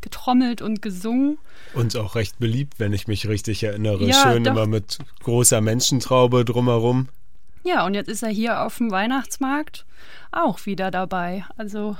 getrommelt 0.00 0.62
und 0.62 0.82
gesungen. 0.82 1.38
Und 1.74 1.96
auch 1.96 2.16
recht 2.16 2.40
beliebt, 2.40 2.80
wenn 2.80 2.92
ich 2.92 3.06
mich 3.06 3.28
richtig 3.28 3.62
erinnere. 3.62 4.06
Ja, 4.06 4.32
Schön 4.32 4.42
doch. 4.42 4.52
immer 4.52 4.66
mit 4.66 4.98
großer 5.22 5.60
Menschentraube 5.60 6.44
drumherum. 6.44 7.08
Ja, 7.62 7.86
und 7.86 7.94
jetzt 7.94 8.08
ist 8.08 8.22
er 8.22 8.30
hier 8.30 8.62
auf 8.62 8.78
dem 8.78 8.90
Weihnachtsmarkt 8.90 9.84
auch 10.32 10.66
wieder 10.66 10.90
dabei. 10.90 11.44
Also 11.56 11.96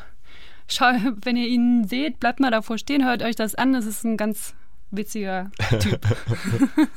schau, 0.73 0.93
wenn 1.23 1.37
ihr 1.37 1.49
ihn 1.49 1.87
seht, 1.87 2.21
bleibt 2.21 2.41
mal 2.41 2.51
davor 2.51 2.79
stehen, 2.79 3.05
hört 3.05 3.23
euch 3.23 3.37
das 3.37 3.55
an. 3.55 3.73
Das 3.73 3.87
ist 3.87 4.05
ein 4.05 4.17
ganz 4.17 4.55
witziger 4.91 5.51
Typ. 5.81 6.01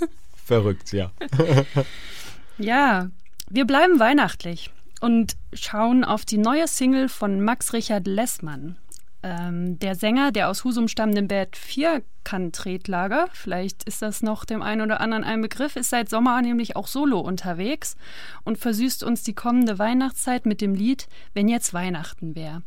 Verrückt, 0.46 0.92
ja. 0.92 1.12
Ja, 2.58 3.10
wir 3.50 3.66
bleiben 3.66 4.00
weihnachtlich 4.00 4.70
und 5.02 5.36
schauen 5.54 6.04
auf 6.04 6.24
die 6.24 6.38
neue 6.38 6.68
Single 6.68 7.10
von 7.10 7.42
Max 7.42 7.74
Richard 7.74 8.06
Lessmann. 8.08 8.78
Ähm, 9.24 9.80
der 9.80 9.96
Sänger, 9.96 10.32
der 10.32 10.50
aus 10.50 10.64
Husum 10.64 10.88
stammenden 10.88 11.28
Band 11.28 11.56
Vierkant-Tretlager, 11.56 13.28
vielleicht 13.34 13.86
ist 13.86 14.02
das 14.02 14.22
noch 14.22 14.46
dem 14.46 14.62
einen 14.62 14.82
oder 14.82 15.02
anderen 15.02 15.24
ein 15.24 15.42
Begriff, 15.42 15.76
ist 15.76 15.90
seit 15.90 16.10
Sommer 16.10 16.42
nämlich 16.42 16.76
auch 16.76 16.88
solo 16.88 17.20
unterwegs 17.20 17.96
und 18.44 18.58
versüßt 18.58 19.04
uns 19.04 19.24
die 19.24 19.34
kommende 19.34 19.80
Weihnachtszeit 19.80 20.46
mit 20.46 20.62
dem 20.62 20.76
Lied 20.76 21.08
Wenn 21.34 21.48
jetzt 21.48 21.74
Weihnachten 21.74 22.36
wär. 22.36 22.62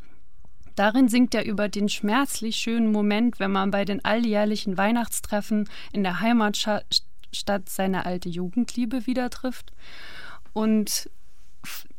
Darin 0.76 1.08
singt 1.08 1.34
er 1.34 1.44
über 1.44 1.68
den 1.68 1.88
schmerzlich 1.88 2.56
schönen 2.56 2.92
Moment, 2.92 3.40
wenn 3.40 3.50
man 3.50 3.70
bei 3.70 3.84
den 3.84 4.04
alljährlichen 4.04 4.76
Weihnachtstreffen 4.76 5.68
in 5.92 6.02
der 6.02 6.20
Heimatstadt 6.20 7.68
seine 7.68 8.06
alte 8.06 8.28
Jugendliebe 8.28 9.06
wieder 9.06 9.30
trifft. 9.30 9.72
Und 10.52 11.10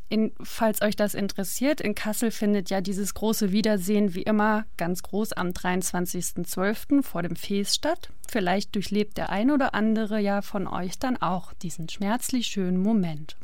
in, 0.08 0.32
falls 0.42 0.80
euch 0.80 0.96
das 0.96 1.14
interessiert, 1.14 1.80
in 1.80 1.94
Kassel 1.94 2.30
findet 2.30 2.70
ja 2.70 2.80
dieses 2.80 3.14
große 3.14 3.52
Wiedersehen 3.52 4.14
wie 4.14 4.22
immer 4.22 4.64
ganz 4.76 5.02
groß 5.02 5.32
am 5.34 5.48
23.12. 5.48 7.02
vor 7.02 7.22
dem 7.22 7.36
Fest 7.36 7.74
statt. 7.74 8.10
Vielleicht 8.26 8.74
durchlebt 8.74 9.18
der 9.18 9.30
ein 9.30 9.50
oder 9.50 9.74
andere 9.74 10.18
ja 10.20 10.40
von 10.40 10.66
euch 10.66 10.98
dann 10.98 11.16
auch 11.18 11.52
diesen 11.52 11.88
schmerzlich 11.88 12.46
schönen 12.46 12.78
Moment. 12.78 13.36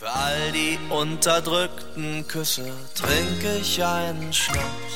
Für 0.00 0.10
all 0.10 0.52
die 0.52 0.78
unterdrückten 0.88 2.26
Küsse 2.26 2.72
trinke 2.94 3.58
ich 3.60 3.84
einen 3.84 4.32
Schnaps, 4.32 4.94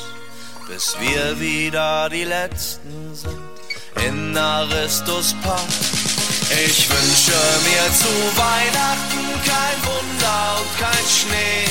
bis 0.67 0.95
wir 0.99 1.39
wieder 1.39 2.09
die 2.09 2.23
Letzten 2.23 3.13
sind 3.13 3.37
in 4.03 4.35
Aristus 4.35 5.35
Park. 5.43 5.61
Ich 6.65 6.89
wünsche 6.89 7.37
mir 7.69 7.85
zu 7.93 8.09
Weihnachten 8.35 9.27
kein 9.45 9.77
Wunder 9.85 10.57
und 10.57 10.79
kein 10.79 11.05
Schnee. 11.05 11.69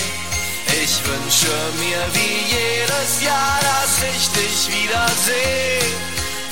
Ich 0.84 0.94
wünsche 1.04 1.56
mir 1.80 2.02
wie 2.12 2.54
jedes 2.54 3.20
Jahr, 3.20 3.58
dass 3.62 3.98
ich 4.14 4.28
dich 4.28 4.68
wiedersehe. 4.68 5.80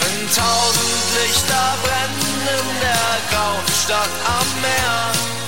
Wenn 0.01 0.29
tausend 0.35 1.05
Lichter 1.23 1.75
brennen 1.85 2.43
in 2.59 2.81
der 2.81 3.31
grauen 3.31 3.69
Stadt 3.69 4.11
am 4.27 4.61
Meer 4.61 5.42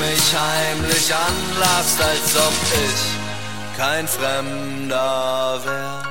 mich 0.00 0.34
heimlich 0.34 1.14
anlasst, 1.14 2.00
als 2.02 2.36
ob 2.36 2.52
ich 2.72 3.78
kein 3.78 4.08
Fremder 4.08 5.60
wär. 5.64 6.02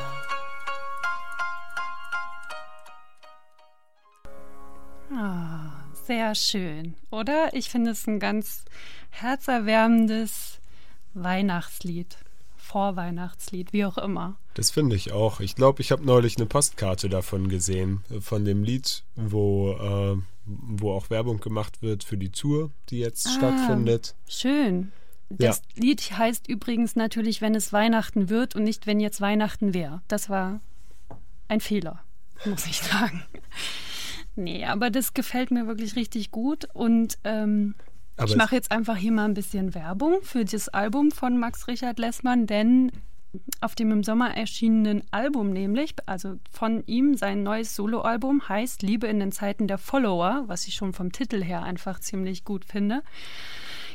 Ah, 5.11 5.71
sehr 6.05 6.35
schön, 6.35 6.95
oder? 7.09 7.53
Ich 7.53 7.69
finde 7.69 7.91
es 7.91 8.05
ein 8.05 8.19
ganz 8.19 8.63
herzerwärmendes 9.09 10.59
Weihnachtslied, 11.15 12.17
Vorweihnachtslied, 12.69 13.73
wie 13.73 13.85
auch 13.85 13.97
immer. 13.97 14.37
Das 14.53 14.69
finde 14.71 14.95
ich 14.95 15.11
auch. 15.11 15.39
Ich 15.39 15.55
glaube, 15.55 15.81
ich 15.81 15.91
habe 15.91 16.05
neulich 16.05 16.37
eine 16.37 16.45
Postkarte 16.45 17.09
davon 17.09 17.49
gesehen, 17.49 18.03
äh, 18.11 18.21
von 18.21 18.45
dem 18.45 18.63
Lied, 18.63 19.03
wo, 19.15 19.71
äh, 19.73 20.21
wo 20.45 20.91
auch 20.93 21.09
Werbung 21.09 21.39
gemacht 21.39 21.81
wird 21.81 22.03
für 22.03 22.17
die 22.17 22.31
Tour, 22.31 22.71
die 22.89 22.99
jetzt 22.99 23.25
Ah, 23.27 23.31
stattfindet. 23.31 24.15
Schön. 24.27 24.91
Das 25.29 25.61
Lied 25.75 26.01
heißt 26.17 26.47
übrigens 26.47 26.95
natürlich, 26.95 27.41
wenn 27.41 27.53
es 27.53 27.71
Weihnachten 27.73 28.29
wird 28.29 28.55
und 28.55 28.63
nicht, 28.63 28.87
wenn 28.87 28.99
jetzt 28.99 29.21
Weihnachten 29.21 29.73
wäre. 29.73 30.01
Das 30.07 30.29
war 30.29 30.59
ein 31.47 31.59
Fehler, 31.61 32.03
muss 32.45 32.65
ich 32.65 32.77
sagen. 32.81 33.23
Nee, 34.35 34.65
aber 34.65 34.89
das 34.89 35.13
gefällt 35.13 35.51
mir 35.51 35.67
wirklich 35.67 35.95
richtig 35.95 36.31
gut 36.31 36.67
und 36.73 37.17
ähm, 37.23 37.75
Aber 38.19 38.29
ich 38.29 38.35
mache 38.35 38.55
jetzt 38.55 38.71
einfach 38.71 38.97
hier 38.97 39.11
mal 39.11 39.25
ein 39.25 39.33
bisschen 39.33 39.73
Werbung 39.73 40.19
für 40.21 40.45
das 40.45 40.69
Album 40.69 41.11
von 41.11 41.37
Max 41.37 41.67
Richard 41.67 41.99
Lessmann, 41.99 42.47
denn 42.47 42.91
auf 43.61 43.75
dem 43.75 43.91
im 43.91 44.03
Sommer 44.03 44.35
erschienenen 44.35 45.03
Album 45.11 45.51
nämlich, 45.51 45.95
also 46.05 46.35
von 46.51 46.83
ihm, 46.87 47.15
sein 47.15 47.43
neues 47.43 47.75
Soloalbum 47.75 48.49
heißt 48.49 48.81
Liebe 48.81 49.07
in 49.07 49.19
den 49.19 49.31
Zeiten 49.31 49.67
der 49.67 49.77
Follower, 49.77 50.43
was 50.47 50.67
ich 50.67 50.75
schon 50.75 50.93
vom 50.93 51.11
Titel 51.11 51.43
her 51.43 51.63
einfach 51.63 51.99
ziemlich 51.99 52.43
gut 52.43 52.65
finde, 52.65 53.03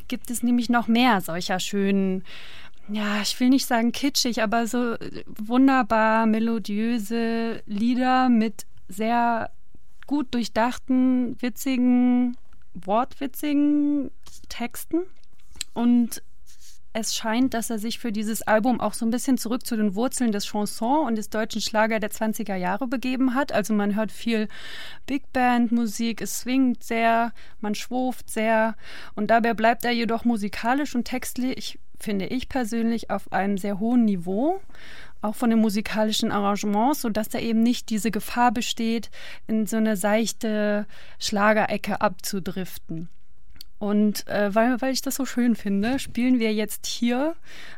gibt 0.08 0.30
es 0.30 0.42
nämlich 0.42 0.68
noch 0.68 0.86
mehr 0.86 1.20
solcher 1.20 1.58
schönen, 1.58 2.22
ja, 2.88 3.22
ich 3.22 3.38
will 3.40 3.48
nicht 3.48 3.66
sagen 3.66 3.92
kitschig, 3.92 4.42
aber 4.42 4.66
so 4.66 4.94
wunderbar 5.26 6.26
melodiöse 6.26 7.62
Lieder 7.66 8.28
mit 8.28 8.66
sehr 8.88 9.50
gut 10.06 10.32
durchdachten, 10.34 11.40
witzigen, 11.40 12.36
wortwitzigen 12.74 14.10
Texten. 14.48 15.02
Und 15.72 16.22
es 16.96 17.12
scheint, 17.12 17.54
dass 17.54 17.70
er 17.70 17.80
sich 17.80 17.98
für 17.98 18.12
dieses 18.12 18.42
Album 18.42 18.80
auch 18.80 18.94
so 18.94 19.04
ein 19.04 19.10
bisschen 19.10 19.36
zurück 19.36 19.66
zu 19.66 19.76
den 19.76 19.96
Wurzeln 19.96 20.30
des 20.30 20.46
Chanson 20.46 21.08
und 21.08 21.16
des 21.16 21.28
deutschen 21.28 21.60
Schlager 21.60 21.98
der 21.98 22.12
20er 22.12 22.54
Jahre 22.54 22.86
begeben 22.86 23.34
hat. 23.34 23.50
Also 23.50 23.74
man 23.74 23.96
hört 23.96 24.12
viel 24.12 24.46
Big 25.04 25.32
Band 25.32 25.72
Musik, 25.72 26.20
es 26.20 26.38
swingt 26.38 26.84
sehr, 26.84 27.32
man 27.60 27.74
schwuft 27.74 28.30
sehr 28.30 28.76
und 29.16 29.28
dabei 29.28 29.54
bleibt 29.54 29.84
er 29.84 29.90
jedoch 29.90 30.24
musikalisch 30.24 30.94
und 30.94 31.04
textlich, 31.04 31.80
finde 31.98 32.26
ich 32.26 32.48
persönlich, 32.48 33.10
auf 33.10 33.32
einem 33.32 33.58
sehr 33.58 33.80
hohen 33.80 34.04
Niveau 34.04 34.60
auch 35.24 35.34
von 35.34 35.50
den 35.50 35.58
musikalischen 35.58 36.30
Arrangements, 36.30 37.00
sodass 37.00 37.30
da 37.30 37.38
eben 37.38 37.62
nicht 37.62 37.88
diese 37.88 38.10
Gefahr 38.10 38.52
besteht, 38.52 39.10
in 39.46 39.66
so 39.66 39.78
eine 39.78 39.96
seichte 39.96 40.86
Schlagerecke 41.18 42.00
abzudriften. 42.00 43.08
Und 43.78 44.26
äh, 44.28 44.54
weil, 44.54 44.80
weil 44.80 44.92
ich 44.92 45.02
das 45.02 45.16
so 45.16 45.26
schön 45.26 45.56
finde, 45.56 45.98
spielen 45.98 46.38
wir 46.38 46.54
jetzt 46.54 46.86
hier 46.86 47.34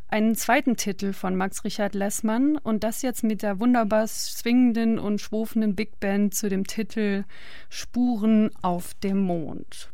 einen 0.09 0.37
zweiten 0.37 0.77
Titel 0.77 1.13
von 1.13 1.35
Max 1.35 1.65
Richard 1.65 1.95
Lessmann 1.95 2.59
und 2.59 2.85
das 2.85 3.03
jetzt 3.03 3.25
mit 3.25 3.43
der 3.43 3.59
wunderbar 3.59 4.07
swingenden 4.07 4.99
und 4.99 5.21
schwofenden 5.21 5.75
Big 5.75 5.99
Band 5.99 6.35
zu 6.35 6.49
dem 6.49 6.67
Titel 6.67 7.25
Spuren 7.71 8.51
auf 8.63 8.95
dem 9.03 9.19
Mond. 9.19 9.91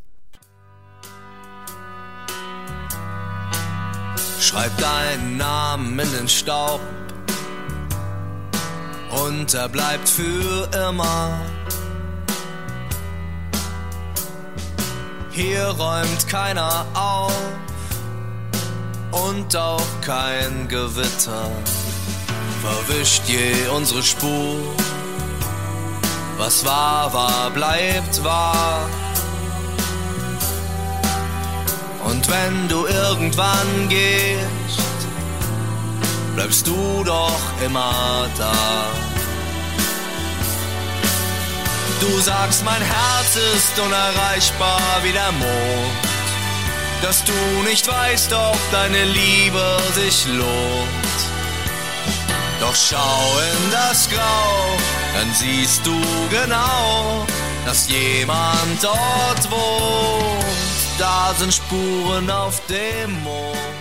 Schreib 4.41 4.77
deinen 4.79 5.37
Namen 5.37 5.99
in 5.99 6.13
den 6.13 6.29
Staub 6.29 6.81
und 9.13 9.55
er 9.55 9.69
bleibt 9.69 10.09
für 10.09 10.69
immer. 10.89 11.41
Hier 15.31 15.65
räumt 15.65 16.29
keiner 16.29 16.87
auf 16.95 17.33
und 19.13 19.57
auch 19.57 20.01
kein 20.03 20.69
Gewitter 20.69 21.51
verwischt 22.63 23.23
je 23.27 23.69
unsere 23.77 24.03
Spur. 24.03 24.59
Was 26.39 26.65
war, 26.65 27.13
war, 27.13 27.51
bleibt 27.51 28.23
wahr. 28.23 28.89
Und 32.05 32.29
wenn 32.29 32.69
du 32.69 32.87
irgendwann 32.87 33.89
gehst, 33.89 34.92
bleibst 36.35 36.67
du 36.67 37.05
doch 37.05 37.41
immer 37.65 38.29
da. 38.39 38.53
Du 42.01 42.19
sagst, 42.21 42.65
mein 42.65 42.83
Herz 42.83 43.37
ist 43.55 43.79
unerreichbar 43.79 44.81
wie 45.03 45.13
der 45.13 45.33
Mond, 45.33 46.03
dass 47.03 47.23
du 47.25 47.33
nicht 47.69 47.87
weißt, 47.87 48.33
ob 48.33 48.59
deine 48.73 49.05
Liebe 49.05 49.77
sich 49.95 50.27
lohnt. 50.27 51.21
Doch 52.61 52.75
schau 52.75 53.39
in 53.39 53.71
das 53.71 54.09
Grau, 54.11 54.77
dann 55.15 55.33
siehst 55.35 55.87
du 55.87 56.01
genau, 56.31 57.27
dass 57.67 57.89
jemand 57.89 58.83
dort 58.83 59.51
wohnt. 59.51 60.45
Da 60.99 61.35
sind 61.39 61.55
Spuren 61.55 62.31
auf 62.31 62.61
dem 62.67 63.23
Mond. 63.23 63.72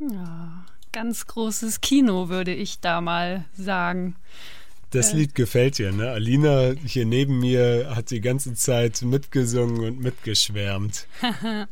Ja, 0.00 0.64
ganz 0.92 1.26
großes 1.26 1.80
Kino, 1.80 2.28
würde 2.28 2.54
ich 2.54 2.80
da 2.80 3.00
mal 3.00 3.44
sagen. 3.52 4.16
Das 4.92 5.12
Lied 5.12 5.36
gefällt 5.36 5.78
dir, 5.78 5.92
ne? 5.92 6.10
Alina 6.10 6.72
hier 6.84 7.06
neben 7.06 7.38
mir 7.38 7.92
hat 7.94 8.10
die 8.10 8.20
ganze 8.20 8.54
Zeit 8.54 9.02
mitgesungen 9.02 9.84
und 9.84 10.00
mitgeschwärmt. 10.00 11.06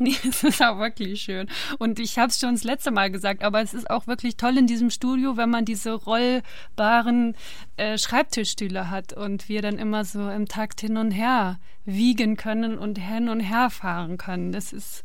nee, 0.00 0.16
es 0.28 0.42
ist 0.42 0.60
auch 0.60 0.80
wirklich 0.80 1.22
schön. 1.22 1.48
Und 1.78 2.00
ich 2.00 2.18
habe 2.18 2.30
es 2.30 2.40
schon 2.40 2.54
das 2.54 2.64
letzte 2.64 2.90
Mal 2.90 3.12
gesagt, 3.12 3.44
aber 3.44 3.62
es 3.62 3.74
ist 3.74 3.88
auch 3.88 4.08
wirklich 4.08 4.36
toll 4.36 4.58
in 4.58 4.66
diesem 4.66 4.90
Studio, 4.90 5.36
wenn 5.36 5.50
man 5.50 5.64
diese 5.64 5.92
rollbaren 5.92 7.36
äh, 7.76 7.96
Schreibtischstühle 7.96 8.90
hat 8.90 9.12
und 9.12 9.48
wir 9.48 9.62
dann 9.62 9.78
immer 9.78 10.04
so 10.04 10.28
im 10.28 10.48
Takt 10.48 10.80
hin 10.80 10.96
und 10.96 11.12
her 11.12 11.60
wiegen 11.84 12.36
können 12.36 12.76
und 12.76 12.98
hin 12.98 13.28
und 13.28 13.38
her 13.38 13.70
fahren 13.70 14.18
können. 14.18 14.50
Das 14.50 14.72
ist 14.72 15.04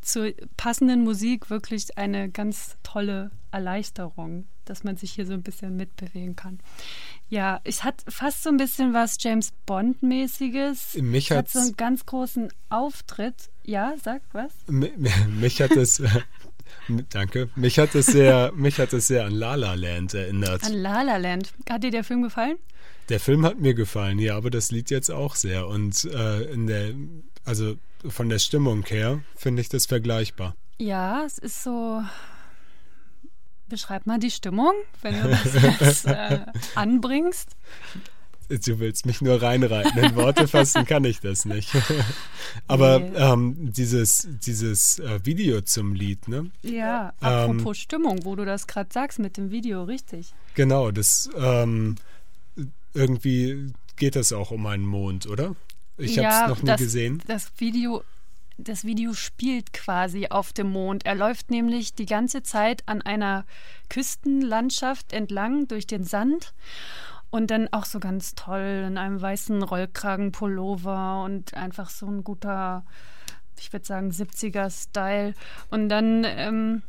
zur 0.00 0.32
passenden 0.56 1.02
Musik 1.04 1.50
wirklich 1.50 1.96
eine 1.98 2.30
ganz 2.30 2.76
tolle 2.82 3.30
Erleichterung, 3.50 4.46
dass 4.64 4.84
man 4.84 4.96
sich 4.96 5.12
hier 5.12 5.26
so 5.26 5.32
ein 5.32 5.42
bisschen 5.42 5.76
mitbewegen 5.76 6.36
kann. 6.36 6.60
Ja, 7.28 7.60
es 7.64 7.84
hat 7.84 8.02
fast 8.08 8.42
so 8.42 8.50
ein 8.50 8.56
bisschen 8.56 8.92
was 8.92 9.16
James 9.20 9.52
Bond-mäßiges. 9.66 10.96
Mich 11.00 11.30
hat 11.30 11.48
so 11.48 11.58
einen 11.60 11.76
ganz 11.76 12.06
großen 12.06 12.52
Auftritt. 12.68 13.50
Ja, 13.64 13.94
sag 14.02 14.22
was? 14.32 14.52
Mich 14.68 15.60
hat 15.60 15.72
es. 15.72 16.02
Danke. 17.10 17.50
Mich 17.56 17.78
hat 17.78 17.94
es 17.94 18.06
sehr, 18.06 18.52
mich 18.54 18.78
hat 18.78 18.92
es 18.92 19.08
sehr 19.08 19.24
an 19.24 19.32
La 19.32 19.54
La 19.54 19.74
Land 19.74 20.14
erinnert. 20.14 20.64
An 20.64 20.74
La 20.74 21.02
La 21.02 21.16
Land. 21.16 21.52
Hat 21.68 21.82
dir 21.82 21.90
der 21.90 22.04
Film 22.04 22.22
gefallen? 22.22 22.56
Der 23.10 23.18
Film 23.18 23.44
hat 23.44 23.58
mir 23.58 23.74
gefallen, 23.74 24.20
ja, 24.20 24.36
aber 24.36 24.50
das 24.50 24.70
Lied 24.70 24.88
jetzt 24.88 25.10
auch 25.10 25.34
sehr. 25.34 25.66
Und 25.66 26.04
äh, 26.04 26.42
in 26.44 26.68
der, 26.68 26.94
also 27.44 27.74
von 28.08 28.28
der 28.28 28.38
Stimmung 28.38 28.86
her 28.86 29.20
finde 29.36 29.62
ich 29.62 29.68
das 29.68 29.86
vergleichbar. 29.86 30.54
Ja, 30.78 31.24
es 31.26 31.38
ist 31.38 31.64
so. 31.64 32.02
Beschreib 33.68 34.06
mal 34.06 34.20
die 34.20 34.30
Stimmung, 34.30 34.72
wenn 35.02 35.20
du 35.20 35.28
das 35.28 35.62
jetzt 35.80 36.06
äh, 36.06 36.40
anbringst. 36.76 37.56
Du 38.48 38.78
willst 38.78 39.06
mich 39.06 39.20
nur 39.20 39.42
reinreiten. 39.42 39.96
In 40.02 40.16
Worte 40.16 40.48
fassen 40.48 40.84
kann 40.84 41.04
ich 41.04 41.20
das 41.20 41.44
nicht. 41.44 41.70
Aber 42.68 42.98
nee. 42.98 43.16
ähm, 43.16 43.72
dieses, 43.72 44.28
dieses 44.44 44.98
äh, 45.00 45.24
Video 45.24 45.60
zum 45.60 45.94
Lied, 45.94 46.26
ne? 46.26 46.50
Ja, 46.62 47.12
apropos 47.20 47.76
ähm, 47.76 47.82
Stimmung, 47.82 48.24
wo 48.24 48.34
du 48.34 48.44
das 48.44 48.66
gerade 48.66 48.90
sagst 48.92 49.18
mit 49.18 49.36
dem 49.36 49.50
Video, 49.50 49.84
richtig. 49.84 50.32
Genau, 50.54 50.90
das 50.90 51.30
ähm, 51.36 51.96
irgendwie 52.94 53.72
geht 53.96 54.16
das 54.16 54.32
auch 54.32 54.50
um 54.50 54.66
einen 54.66 54.86
Mond, 54.86 55.26
oder? 55.26 55.54
Ich 55.96 56.16
ja, 56.16 56.30
habe 56.30 56.52
es 56.52 56.58
noch 56.58 56.62
nie 56.62 56.68
das, 56.68 56.80
gesehen. 56.80 57.22
Das 57.26 57.52
Video, 57.58 58.02
das 58.56 58.84
Video 58.84 59.12
spielt 59.12 59.72
quasi 59.72 60.28
auf 60.28 60.52
dem 60.52 60.70
Mond. 60.70 61.04
Er 61.04 61.14
läuft 61.14 61.50
nämlich 61.50 61.94
die 61.94 62.06
ganze 62.06 62.42
Zeit 62.42 62.82
an 62.86 63.02
einer 63.02 63.44
Küstenlandschaft 63.88 65.12
entlang 65.12 65.68
durch 65.68 65.86
den 65.86 66.04
Sand 66.04 66.54
und 67.30 67.50
dann 67.50 67.68
auch 67.72 67.84
so 67.84 68.00
ganz 68.00 68.34
toll 68.34 68.84
in 68.88 68.98
einem 68.98 69.20
weißen 69.20 69.62
Rollkragenpullover 69.62 71.22
und 71.24 71.54
einfach 71.54 71.90
so 71.90 72.06
ein 72.06 72.24
guter, 72.24 72.84
ich 73.58 73.72
würde 73.72 73.86
sagen, 73.86 74.10
70er-Style. 74.10 75.34
Und 75.70 75.88
dann 75.90 76.24
ähm, 76.24 76.82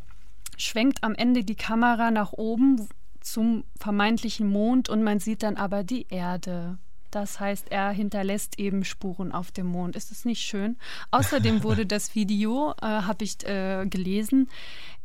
schwenkt 0.57 1.03
am 1.03 1.13
Ende 1.15 1.43
die 1.43 1.55
Kamera 1.55 2.09
nach 2.11 2.33
oben 2.33 2.87
zum 3.21 3.63
vermeintlichen 3.79 4.47
Mond 4.47 4.89
und 4.89 5.03
man 5.03 5.19
sieht 5.19 5.43
dann 5.43 5.55
aber 5.55 5.83
die 5.83 6.07
Erde 6.09 6.77
das 7.11 7.41
heißt, 7.41 7.71
er 7.71 7.91
hinterlässt 7.91 8.57
eben 8.57 8.83
Spuren 8.85 9.31
auf 9.33 9.51
dem 9.51 9.67
Mond. 9.67 9.95
Ist 9.95 10.11
das 10.11 10.25
nicht 10.25 10.41
schön? 10.41 10.77
Außerdem 11.11 11.61
wurde 11.63 11.85
das 11.85 12.15
Video, 12.15 12.73
äh, 12.81 12.85
habe 12.85 13.23
ich 13.25 13.45
äh, 13.45 13.85
gelesen, 13.85 14.49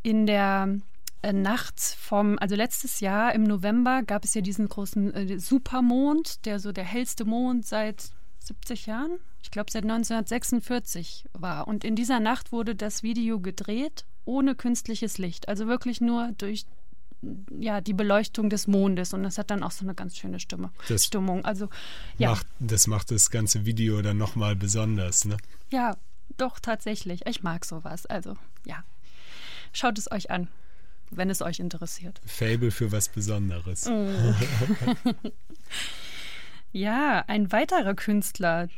in 0.03 0.27
der 0.27 0.79
äh, 1.23 1.33
Nacht 1.33 1.81
vom, 1.81 2.39
also 2.39 2.55
letztes 2.55 3.01
Jahr 3.01 3.35
im 3.35 3.43
November 3.43 4.03
gab 4.05 4.25
es 4.25 4.35
ja 4.35 4.41
diesen 4.41 4.69
großen 4.69 5.15
äh, 5.15 5.39
Supermond, 5.39 6.47
der 6.47 6.61
so 6.61 6.73
der 6.73 6.85
hellste 6.85 7.25
Mond 7.25 7.67
seit 7.67 8.11
70 8.39 8.87
Jahren, 8.87 9.19
ich 9.43 9.51
glaube 9.51 9.73
seit 9.73 9.83
1946 9.83 11.25
war. 11.33 11.67
Und 11.67 11.85
in 11.85 11.97
dieser 11.97 12.21
Nacht 12.21 12.53
wurde 12.53 12.77
das 12.77 13.03
Video 13.03 13.41
gedreht 13.41 14.07
ohne 14.25 14.55
künstliches 14.55 15.19
Licht, 15.19 15.49
also 15.49 15.67
wirklich 15.67 16.01
nur 16.01 16.33
durch 16.39 16.67
ja, 17.59 17.81
die 17.81 17.93
Beleuchtung 17.93 18.51
des 18.51 18.67
Mondes 18.67 19.13
und 19.13 19.23
das 19.23 19.39
hat 19.39 19.51
dann 19.51 19.63
auch 19.63 19.71
so 19.71 19.85
eine 19.85 19.95
ganz 19.95 20.17
schöne 20.17 20.41
Stimme, 20.41 20.71
das 20.89 21.05
Stimmung. 21.05 21.45
Also, 21.45 21.69
ja. 22.19 22.31
Macht, 22.31 22.47
das 22.61 22.87
macht 22.87 23.11
das 23.11 23.31
ganze 23.31 23.67
Video 23.67 24.03
dann 24.03 24.19
nochmal 24.19 24.57
besonders, 24.57 25.25
ne? 25.25 25.37
Ja, 25.71 25.97
doch, 26.37 26.59
tatsächlich. 26.61 27.27
Ich 27.27 27.43
mag 27.43 27.65
sowas. 27.65 28.07
Also, 28.07 28.37
ja. 28.65 28.85
Schaut 29.73 29.99
es 29.99 30.11
euch 30.11 30.31
an, 30.31 30.49
wenn 31.11 31.31
es 31.31 31.43
euch 31.43 31.61
interessiert. 31.61 32.21
Fable 32.25 32.71
für 32.71 32.93
was 32.93 33.09
Besonderes. 33.09 33.87
Oh. 33.89 34.35
ja, 36.73 37.25
ein 37.27 37.53
weiterer 37.53 37.95
Künstler, 37.95 38.69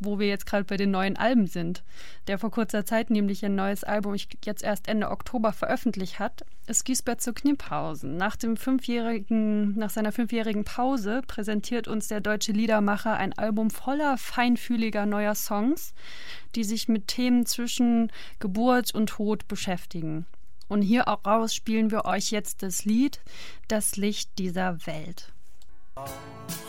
wo 0.00 0.18
wir 0.18 0.26
jetzt 0.26 0.46
gerade 0.46 0.64
bei 0.64 0.76
den 0.76 0.90
neuen 0.90 1.16
Alben 1.16 1.46
sind, 1.46 1.82
der 2.26 2.38
vor 2.38 2.50
kurzer 2.50 2.84
Zeit 2.84 3.10
nämlich 3.10 3.44
ein 3.44 3.54
neues 3.54 3.84
Album 3.84 4.16
jetzt 4.44 4.62
erst 4.62 4.88
Ende 4.88 5.10
Oktober 5.10 5.52
veröffentlicht 5.52 6.18
hat, 6.18 6.44
ist 6.66 6.84
Giesbert 6.84 7.20
zu 7.20 7.32
Kniphausen. 7.32 8.16
Nach 8.16 8.36
dem 8.36 8.56
fünfjährigen, 8.56 9.76
nach 9.78 9.90
seiner 9.90 10.12
fünfjährigen 10.12 10.64
Pause 10.64 11.22
präsentiert 11.26 11.88
uns 11.88 12.08
der 12.08 12.20
deutsche 12.20 12.52
Liedermacher 12.52 13.16
ein 13.16 13.32
Album 13.32 13.70
voller 13.70 14.18
feinfühliger 14.18 15.06
neuer 15.06 15.34
Songs, 15.34 15.94
die 16.54 16.64
sich 16.64 16.88
mit 16.88 17.08
Themen 17.08 17.46
zwischen 17.46 18.12
Geburt 18.38 18.94
und 18.94 19.08
Tod 19.08 19.48
beschäftigen. 19.48 20.26
Und 20.68 20.82
hier 20.82 21.08
auch 21.08 21.24
raus 21.24 21.54
spielen 21.54 21.90
wir 21.90 22.04
euch 22.04 22.30
jetzt 22.30 22.62
das 22.62 22.84
Lied 22.84 23.20
Das 23.68 23.96
Licht 23.96 24.38
dieser 24.38 24.86
Welt. 24.86 25.32
Auch, 25.94 26.08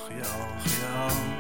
ja, 0.10 0.24
auch, 0.24 0.66
ja. 0.66 1.39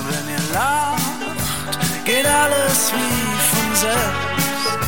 Und 0.00 0.08
wenn 0.08 0.28
ihr 0.32 0.44
lacht, 0.54 1.78
geht 2.06 2.26
alles 2.26 2.90
wie 2.94 3.26
von 3.50 3.68
selbst. 3.76 4.80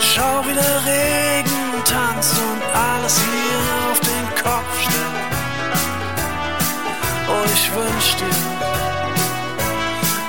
Schau, 0.00 0.44
wie 0.46 0.52
der 0.52 0.78
Regen 0.84 1.84
tanzt 1.86 2.34
und 2.36 2.62
alles 2.92 3.16
hier 3.18 3.90
auf 3.90 4.00
den 4.00 4.26
Kopf 4.44 4.72
stellt. 4.82 5.32
Oh, 7.32 7.44
ich 7.54 7.64
wünsch 7.74 8.10
dir, 8.16 8.40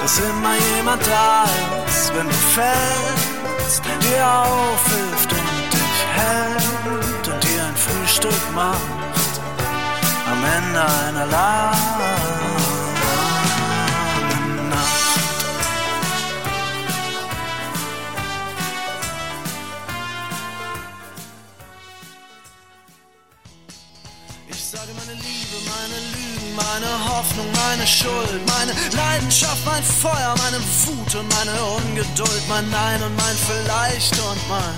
dass 0.02 0.19
immer 0.19 0.56
jemand 0.78 1.06
da 1.06 1.43
ist, 1.88 2.15
wenn 2.15 2.28
du 2.28 2.39
fällst, 2.56 3.82
dir 4.00 4.26
aufhilft 4.26 5.30
und 5.34 5.74
dich 5.74 5.98
hält 6.19 7.28
und 7.28 7.43
dir 7.43 7.63
ein 7.65 7.76
Frühstück 7.76 8.43
macht 8.54 8.80
am 10.32 10.41
Ende 10.58 10.82
einer 11.08 11.26
Lage. 11.26 12.44
Meine 26.56 26.91
Hoffnung, 27.10 27.48
meine 27.68 27.86
Schuld, 27.86 28.41
meine 28.48 28.74
Leidenschaft, 28.96 29.65
mein 29.65 29.84
Feuer, 29.84 30.36
meine 30.44 30.60
Wut 30.60 31.15
und 31.15 31.28
meine 31.36 31.54
Ungeduld, 31.78 32.44
mein 32.48 32.70
Nein 32.70 33.02
und 33.04 33.15
mein 33.15 33.38
Vielleicht 33.48 34.13
und 34.20 34.50
mein 34.50 34.76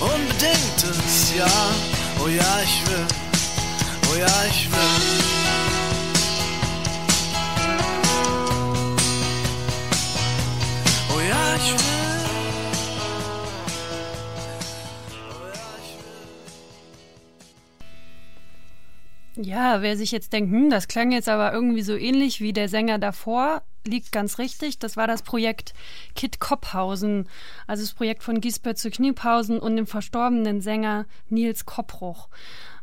unbedingtes 0.00 1.34
Ja. 1.36 1.46
Oh 2.20 2.28
ja, 2.28 2.60
ich 2.62 2.90
will, 2.90 3.06
oh 4.12 4.16
ja, 4.16 4.44
ich 4.50 4.70
will. 4.70 5.37
Ja, 19.40 19.82
wer 19.82 19.96
sich 19.96 20.10
jetzt 20.10 20.32
denkt, 20.32 20.50
hm, 20.50 20.68
das 20.68 20.88
klang 20.88 21.12
jetzt 21.12 21.28
aber 21.28 21.52
irgendwie 21.52 21.82
so 21.82 21.94
ähnlich 21.94 22.40
wie 22.40 22.52
der 22.52 22.68
Sänger 22.68 22.98
davor, 22.98 23.62
liegt 23.86 24.10
ganz 24.10 24.38
richtig. 24.38 24.80
Das 24.80 24.96
war 24.96 25.06
das 25.06 25.22
Projekt 25.22 25.74
Kit 26.16 26.40
Kopphausen, 26.40 27.28
also 27.68 27.84
das 27.84 27.94
Projekt 27.94 28.24
von 28.24 28.40
Giesbert 28.40 28.78
zu 28.78 28.90
Kniphausen 28.90 29.60
und 29.60 29.76
dem 29.76 29.86
verstorbenen 29.86 30.60
Sänger 30.60 31.06
Nils 31.28 31.66
Koppruch. 31.66 32.28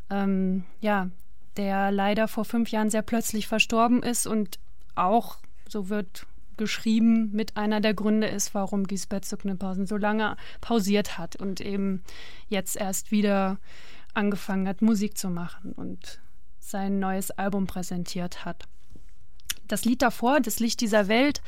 Ähm, 0.10 0.64
ja, 0.80 1.10
der 1.58 1.92
leider 1.92 2.30
vor 2.30 2.46
fünf 2.46 2.72
Jahren 2.72 2.90
sehr 2.90 3.02
plötzlich 3.02 3.48
verstorben 3.48 4.02
ist 4.02 4.26
und 4.26 4.58
auch, 4.96 5.40
so 5.68 5.90
wird 5.90 6.26
geschrieben, 6.56 7.32
mit 7.34 7.58
einer 7.58 7.82
der 7.82 7.94
Gründe 7.94 8.28
ist, 8.28 8.56
warum 8.56 8.88
Giesbert 8.88 9.26
zu 9.26 9.36
Kniphausen 9.36 9.88
so 9.88 9.98
lange 9.98 10.38
pausiert 10.62 11.18
hat 11.18 11.36
und 11.36 11.60
eben 11.60 12.02
jetzt 12.48 12.78
erst 12.78 13.12
wieder 13.12 13.58
angefangen 14.14 14.70
hat, 14.70 14.82
Musik 14.82 15.18
zu 15.18 15.30
machen. 15.30 15.74
Und 15.74 16.22
sein 16.70 17.00
neues 17.00 17.32
Album 17.32 17.68
präsentiert 17.68 18.46
hat. 18.46 18.68
Das 19.68 19.84
Lied 19.84 20.02
davor, 20.02 20.40
Das 20.42 20.60
Licht 20.60 20.80
dieser 20.82 21.08
Welt, 21.08 21.42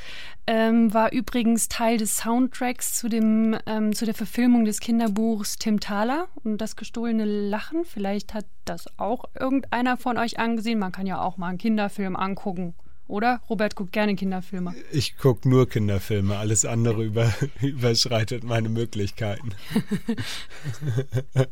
ähm, 0.48 0.94
war 0.94 1.12
übrigens 1.12 1.68
Teil 1.70 1.98
des 1.98 2.18
Soundtracks 2.18 2.96
zu, 2.96 3.10
dem, 3.10 3.56
ähm, 3.68 3.94
zu 3.94 4.06
der 4.06 4.16
Verfilmung 4.16 4.66
des 4.66 4.80
Kinderbuchs 4.80 5.58
Tim 5.58 5.80
Thaler 5.80 6.28
und 6.44 6.58
das 6.58 6.76
gestohlene 6.76 7.26
Lachen. 7.26 7.86
Vielleicht 7.86 8.34
hat 8.34 8.46
das 8.66 8.88
auch 8.98 9.26
irgendeiner 9.40 9.98
von 9.98 10.18
euch 10.18 10.40
angesehen. 10.40 10.80
Man 10.80 10.92
kann 10.92 11.06
ja 11.06 11.22
auch 11.22 11.38
mal 11.38 11.50
einen 11.50 11.58
Kinderfilm 11.60 12.16
angucken. 12.16 12.74
Oder? 13.08 13.42
Robert 13.50 13.76
guckt 13.76 13.94
gerne 13.94 14.16
Kinderfilme. 14.16 14.74
Ich 14.92 15.18
gucke 15.18 15.48
nur 15.48 15.70
Kinderfilme. 15.70 16.38
Alles 16.38 16.66
andere 16.66 17.04
über, 17.04 17.32
überschreitet 17.62 18.44
meine 18.44 18.70
Möglichkeiten. 18.70 19.52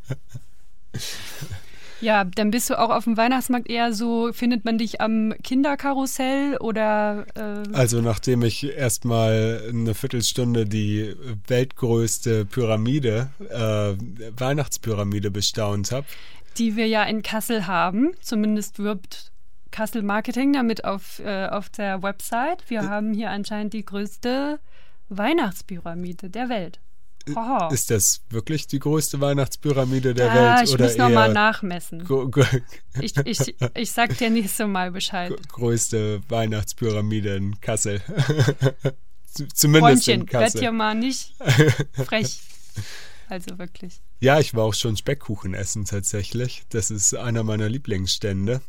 Ja, 2.02 2.24
dann 2.24 2.52
bist 2.52 2.70
du 2.70 2.80
auch 2.80 2.90
auf 2.90 3.06
dem 3.06 3.18
Weihnachtsmarkt 3.18 3.70
eher 3.70 3.94
so, 3.94 4.32
findet 4.34 4.66
man 4.66 4.78
dich 4.78 5.02
am 5.02 5.34
Kinderkarussell 5.44 6.58
oder? 6.58 7.26
Äh 7.36 7.74
also 7.74 8.02
nachdem 8.02 8.44
ich 8.44 8.64
erstmal 8.64 9.62
eine 9.70 9.94
Viertelstunde 9.94 10.66
die 10.66 11.16
weltgrößte 11.48 12.46
Pyramide, 12.46 13.30
äh, 13.50 13.96
Weihnachtspyramide 14.38 15.32
bestaunt 15.32 15.92
habe. 15.92 16.06
Die 16.58 16.76
wir 16.76 16.88
ja 16.88 17.04
in 17.04 17.22
Kassel 17.22 17.68
haben, 17.68 18.12
zumindest 18.22 18.80
wirbt 18.80 19.32
Kassel 19.72 20.04
Marketing 20.04 20.54
damit 20.54 20.86
auf, 20.86 21.20
äh, 21.20 21.48
auf 21.48 21.70
der 21.70 22.02
Website. 22.02 22.70
Wir 22.70 22.80
äh. 22.80 22.88
haben 22.88 23.14
hier 23.14 23.30
anscheinend 23.30 23.74
die 23.74 23.84
größte 23.84 24.60
Weihnachtspyramide 25.10 26.30
der 26.30 26.50
Welt. 26.50 26.80
Aha. 27.34 27.70
Ist 27.72 27.90
das 27.90 28.22
wirklich 28.30 28.68
die 28.68 28.80
größte 28.80 29.20
Weihnachtspyramide 29.20 30.14
der 30.14 30.28
ja, 30.28 30.36
Welt? 30.36 30.68
Ich 30.68 30.74
oder 30.74 30.86
muss 30.86 30.98
nochmal 30.98 31.34
nachmessen. 31.34 32.08
ich, 33.02 33.18
ich, 33.18 33.56
ich 33.74 33.92
sag 33.92 34.18
dir 34.18 34.30
nächstes 34.30 34.68
Mal 34.68 34.92
Bescheid. 34.92 35.34
Größte 35.50 36.22
Weihnachtspyramide 36.30 37.36
in 37.36 37.60
Kassel. 37.62 38.02
Zumindest 39.54 40.06
Freundchen, 40.06 40.22
in 40.22 40.26
Kassel. 40.28 40.54
werd 40.54 40.64
ja 40.64 40.72
mal 40.72 40.96
nicht 40.96 41.34
frech. 41.94 42.40
Also 43.28 43.58
wirklich. 43.58 44.02
Ja, 44.20 44.40
ich 44.40 44.54
war 44.54 44.66
auch 44.66 44.76
schon 44.76 44.96
Speckkuchen 44.96 45.56
essen 45.56 45.86
tatsächlich. 45.86 46.64
Das 46.70 46.92
ist 46.92 47.16
einer 47.16 47.44
meiner 47.44 47.68
Lieblingsstände. 47.68 48.62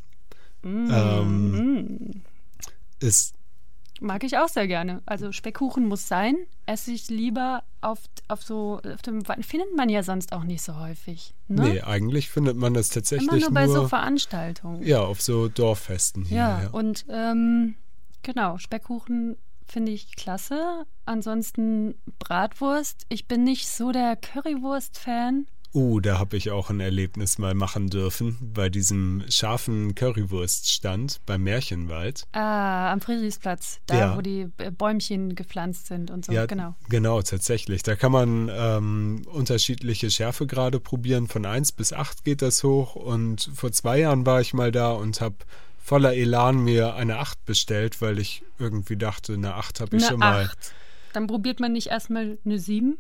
Mm. 0.63 0.91
Ähm, 0.91 2.23
ist 3.01 3.35
Mag 4.01 4.25
ich 4.25 4.39
auch 4.39 4.49
sehr 4.49 4.67
gerne. 4.67 5.03
Also 5.07 5.33
Speckkuchen 5.33 5.87
muss 5.87 6.09
sein. 6.09 6.37
Esse 6.67 6.93
ich 6.93 7.09
lieber 7.09 7.63
auf, 7.81 8.01
auf 8.29 8.43
so, 8.43 8.81
auf 8.93 9.03
dem, 9.03 9.23
findet 9.25 9.77
man 9.77 9.89
ja 9.89 10.03
sonst 10.03 10.33
auch 10.33 10.45
nicht 10.45 10.63
so 10.63 10.77
häufig. 10.77 11.35
Ne? 11.49 11.69
Nee, 11.69 11.81
eigentlich 11.83 12.31
findet 12.31 12.57
man 12.57 12.75
das 12.75 12.89
tatsächlich 12.89 13.29
Immer 13.29 13.41
nur 13.41 13.51
bei 13.53 13.67
nur, 13.67 13.75
so 13.75 13.89
Veranstaltungen. 13.89 14.83
Ja, 14.83 15.01
auf 15.01 15.23
so 15.23 15.49
Dorffesten 15.49 16.25
hier. 16.25 16.37
Ja, 16.37 16.63
ja. 16.63 16.71
und 16.71 17.07
ähm, 17.09 17.77
genau, 18.23 18.59
Speckkuchen 18.59 19.37
finde 19.67 19.93
ich 19.93 20.17
klasse. 20.17 20.87
Ansonsten 21.05 21.95
Bratwurst. 22.19 23.05
Ich 23.09 23.27
bin 23.27 23.45
nicht 23.45 23.69
so 23.69 23.93
der 23.93 24.17
Currywurst-Fan. 24.17 25.47
Uh, 25.77 26.01
da 26.01 26.19
habe 26.19 26.39
ich 26.39 26.51
auch 26.51 26.71
ein 26.71 26.81
Erlebnis 26.81 27.37
mal 27.37 27.53
machen 27.53 27.89
dürfen 27.89 28.39
bei 28.41 28.71
diesem 28.71 29.23
scharfen 29.29 29.95
Currywurststand 29.95 31.21
beim 31.27 31.43
Märchenwald. 31.43 32.27
Ah, 32.33 32.91
am 32.91 33.03
Friedrichsplatz, 33.03 33.81
da 33.85 33.99
ja. 33.99 34.17
wo 34.17 34.23
die 34.23 34.47
Bäumchen 34.79 35.35
gepflanzt 35.35 35.89
sind 35.89 36.11
und 36.11 36.25
so, 36.25 36.33
ja, 36.33 36.47
genau. 36.47 36.75
Genau, 36.89 37.21
tatsächlich. 37.21 37.83
Da 37.83 37.95
kann 37.95 38.11
man 38.11 38.51
ähm, 38.51 39.23
unterschiedliche 39.31 40.11
Schärfegrade 40.11 40.81
probieren. 40.81 41.29
Von 41.29 41.45
1 41.45 41.73
bis 41.73 41.93
8 41.93 42.25
geht 42.25 42.41
das 42.41 42.65
hoch. 42.65 42.95
Und 42.95 43.51
vor 43.55 43.71
zwei 43.71 43.99
Jahren 43.99 44.25
war 44.25 44.41
ich 44.41 44.55
mal 44.55 44.73
da 44.73 44.93
und 44.93 45.21
habe 45.21 45.37
voller 45.77 46.15
Elan 46.15 46.65
mir 46.65 46.95
eine 46.95 47.19
8 47.19 47.45
bestellt, 47.45 48.01
weil 48.01 48.19
ich 48.19 48.43
irgendwie 48.59 48.97
dachte, 48.97 49.35
eine 49.35 49.57
8 49.57 49.81
habe 49.81 49.95
ich 49.99 50.05
eine 50.05 50.11
schon 50.11 50.21
mal. 50.21 50.47
8. 50.47 50.73
Dann 51.13 51.27
probiert 51.27 51.61
man 51.61 51.75
nicht 51.75 51.89
erstmal 51.89 52.39
eine 52.47 52.59
7? 52.59 52.97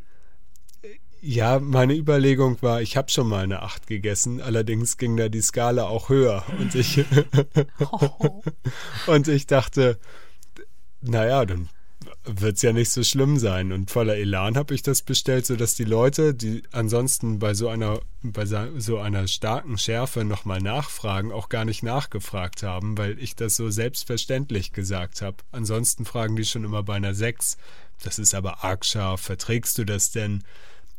Ja, 1.21 1.59
meine 1.59 1.95
Überlegung 1.95 2.61
war, 2.63 2.83
ich 2.83 2.97
habe 2.97 3.11
schon 3.11 3.29
mal 3.29 3.45
eine 3.45 3.63
8 3.63 3.87
gegessen, 3.87 4.41
allerdings 4.41 4.97
ging 4.97 5.17
da 5.17 5.29
die 5.29 5.41
Skala 5.41 5.85
auch 5.85 6.09
höher 6.09 6.45
und 6.59 6.75
ich 6.75 7.05
oh. 7.91 8.43
und 9.07 9.27
ich 9.29 9.47
dachte, 9.47 9.99
naja, 11.01 11.45
dann 11.45 11.69
wird 12.25 12.57
es 12.57 12.63
ja 12.63 12.73
nicht 12.73 12.91
so 12.91 13.03
schlimm 13.03 13.39
sein. 13.39 13.73
Und 13.73 13.91
voller 13.91 14.17
Elan 14.17 14.57
habe 14.57 14.75
ich 14.75 14.83
das 14.83 15.03
bestellt, 15.03 15.47
sodass 15.47 15.75
die 15.75 15.85
Leute, 15.85 16.35
die 16.35 16.63
ansonsten 16.73 17.39
bei 17.39 17.55
so 17.55 17.69
einer, 17.69 18.01
bei 18.23 18.45
so 18.45 18.99
einer 18.99 19.29
starken 19.29 19.79
Schärfe 19.79 20.25
nochmal 20.25 20.61
nachfragen, 20.61 21.33
auch 21.33 21.49
gar 21.49 21.65
nicht 21.65 21.83
nachgefragt 21.83 22.63
haben, 22.63 22.99
weil 22.99 23.19
ich 23.19 23.37
das 23.37 23.57
so 23.57 23.71
selbstverständlich 23.71 24.73
gesagt 24.73 25.23
habe. 25.23 25.37
Ansonsten 25.53 26.05
fragen 26.05 26.37
die 26.37 26.45
schon 26.45 26.65
immer 26.65 26.83
bei 26.83 26.95
einer 26.95 27.15
6. 27.15 27.57
Das 28.03 28.19
ist 28.19 28.35
aber 28.35 28.65
arg 28.65 28.85
scharf. 28.85 29.21
Verträgst 29.21 29.79
du 29.79 29.85
das 29.85 30.11
denn? 30.11 30.43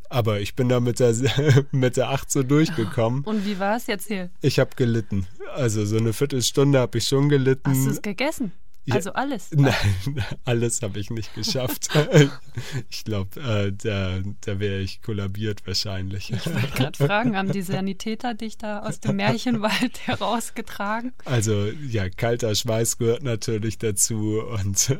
Aber 0.08 0.40
ich 0.40 0.54
bin 0.54 0.68
da 0.68 0.80
mit 0.80 1.00
der, 1.00 1.14
mit 1.72 1.96
der 1.96 2.10
8 2.10 2.30
so 2.30 2.42
durchgekommen. 2.42 3.24
Und 3.24 3.44
wie 3.44 3.58
war 3.58 3.76
es 3.76 3.86
jetzt 3.86 4.08
hier? 4.08 4.30
Ich 4.40 4.58
habe 4.58 4.70
gelitten. 4.76 5.26
Also 5.54 5.84
so 5.84 5.96
eine 5.96 6.12
Viertelstunde 6.12 6.78
habe 6.78 6.98
ich 6.98 7.04
schon 7.04 7.28
gelitten. 7.28 7.70
Hast 7.70 7.86
du 7.86 7.90
es 7.90 8.02
gegessen? 8.02 8.52
Also 8.90 9.12
alles? 9.12 9.50
Nein, 9.54 9.74
alles 10.44 10.82
habe 10.82 10.98
ich 10.98 11.10
nicht 11.10 11.34
geschafft. 11.34 11.90
ich 12.88 13.04
glaube, 13.04 13.40
äh, 13.40 13.72
da, 13.72 14.20
da 14.40 14.60
wäre 14.60 14.80
ich 14.80 15.02
kollabiert 15.02 15.66
wahrscheinlich. 15.66 16.32
Ich 16.32 16.46
wollte 16.46 16.68
gerade 16.68 17.06
fragen, 17.06 17.36
haben 17.36 17.52
die 17.52 17.62
Sanitäter 17.62 18.34
dich 18.34 18.56
da 18.58 18.80
aus 18.80 19.00
dem 19.00 19.16
Märchenwald 19.16 20.06
herausgetragen? 20.06 21.12
Also 21.24 21.66
ja, 21.66 22.08
kalter 22.08 22.54
Schweiß 22.54 22.98
gehört 22.98 23.22
natürlich 23.22 23.78
dazu 23.78 24.40
und, 24.40 24.96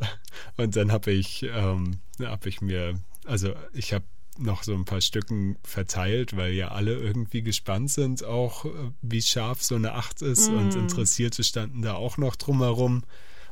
und 0.56 0.76
dann 0.76 0.92
habe 0.92 1.10
ich, 1.12 1.44
ähm, 1.44 2.00
hab 2.20 2.46
ich 2.46 2.60
mir, 2.60 3.00
also 3.24 3.54
ich 3.72 3.92
habe 3.92 4.04
noch 4.38 4.62
so 4.62 4.74
ein 4.74 4.84
paar 4.84 5.00
Stücken 5.00 5.56
verteilt, 5.62 6.36
weil 6.36 6.52
ja 6.52 6.68
alle 6.68 6.94
irgendwie 6.94 7.42
gespannt 7.42 7.90
sind, 7.90 8.24
auch 8.24 8.64
äh, 8.64 8.70
wie 9.02 9.22
scharf 9.22 9.62
so 9.62 9.74
eine 9.74 9.94
Acht 9.94 10.22
ist 10.22 10.50
mm. 10.50 10.56
und 10.56 10.74
Interessierte 10.74 11.44
standen 11.44 11.82
da 11.82 11.94
auch 11.94 12.16
noch 12.16 12.36
drumherum. 12.36 13.02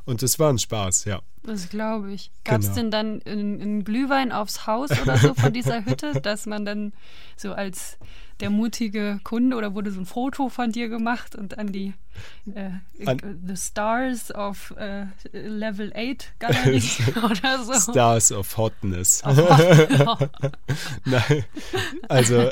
Und 0.07 0.23
es 0.23 0.39
war 0.39 0.51
ein 0.51 0.57
Spaß, 0.57 1.03
ja. 1.03 1.21
Das 1.43 1.67
glaube 1.67 2.13
ich. 2.13 2.31
Gab 2.45 2.61
es 2.61 2.67
genau. 2.67 2.75
denn 2.75 2.91
dann 2.91 3.21
einen 3.23 3.83
Glühwein 3.83 4.31
aufs 4.31 4.65
Haus 4.65 4.89
oder 5.01 5.17
so 5.17 5.33
von 5.33 5.51
dieser 5.51 5.85
Hütte, 5.85 6.21
dass 6.21 6.45
man 6.45 6.65
dann 6.65 6.93
so 7.35 7.51
als 7.51 7.97
der 8.39 8.49
mutige 8.49 9.19
Kunde 9.23 9.57
oder 9.57 9.73
wurde 9.73 9.91
so 9.91 9.99
ein 9.99 10.05
Foto 10.05 10.47
von 10.47 10.71
dir 10.71 10.87
gemacht 10.89 11.35
und 11.35 11.57
an 11.57 11.71
die 11.71 11.93
äh, 12.53 12.69
an 13.05 13.41
The 13.45 13.57
Stars 13.57 14.33
of 14.33 14.73
äh, 14.77 15.07
Level 15.31 15.91
8 15.93 16.33
Galerie 16.39 16.81
oder 17.23 17.63
so? 17.63 17.91
Stars 17.91 18.31
of 18.31 18.55
Hotness. 18.55 19.23
Of 19.23 19.37
hot 19.37 20.29
nein, 21.05 21.43
also 22.07 22.49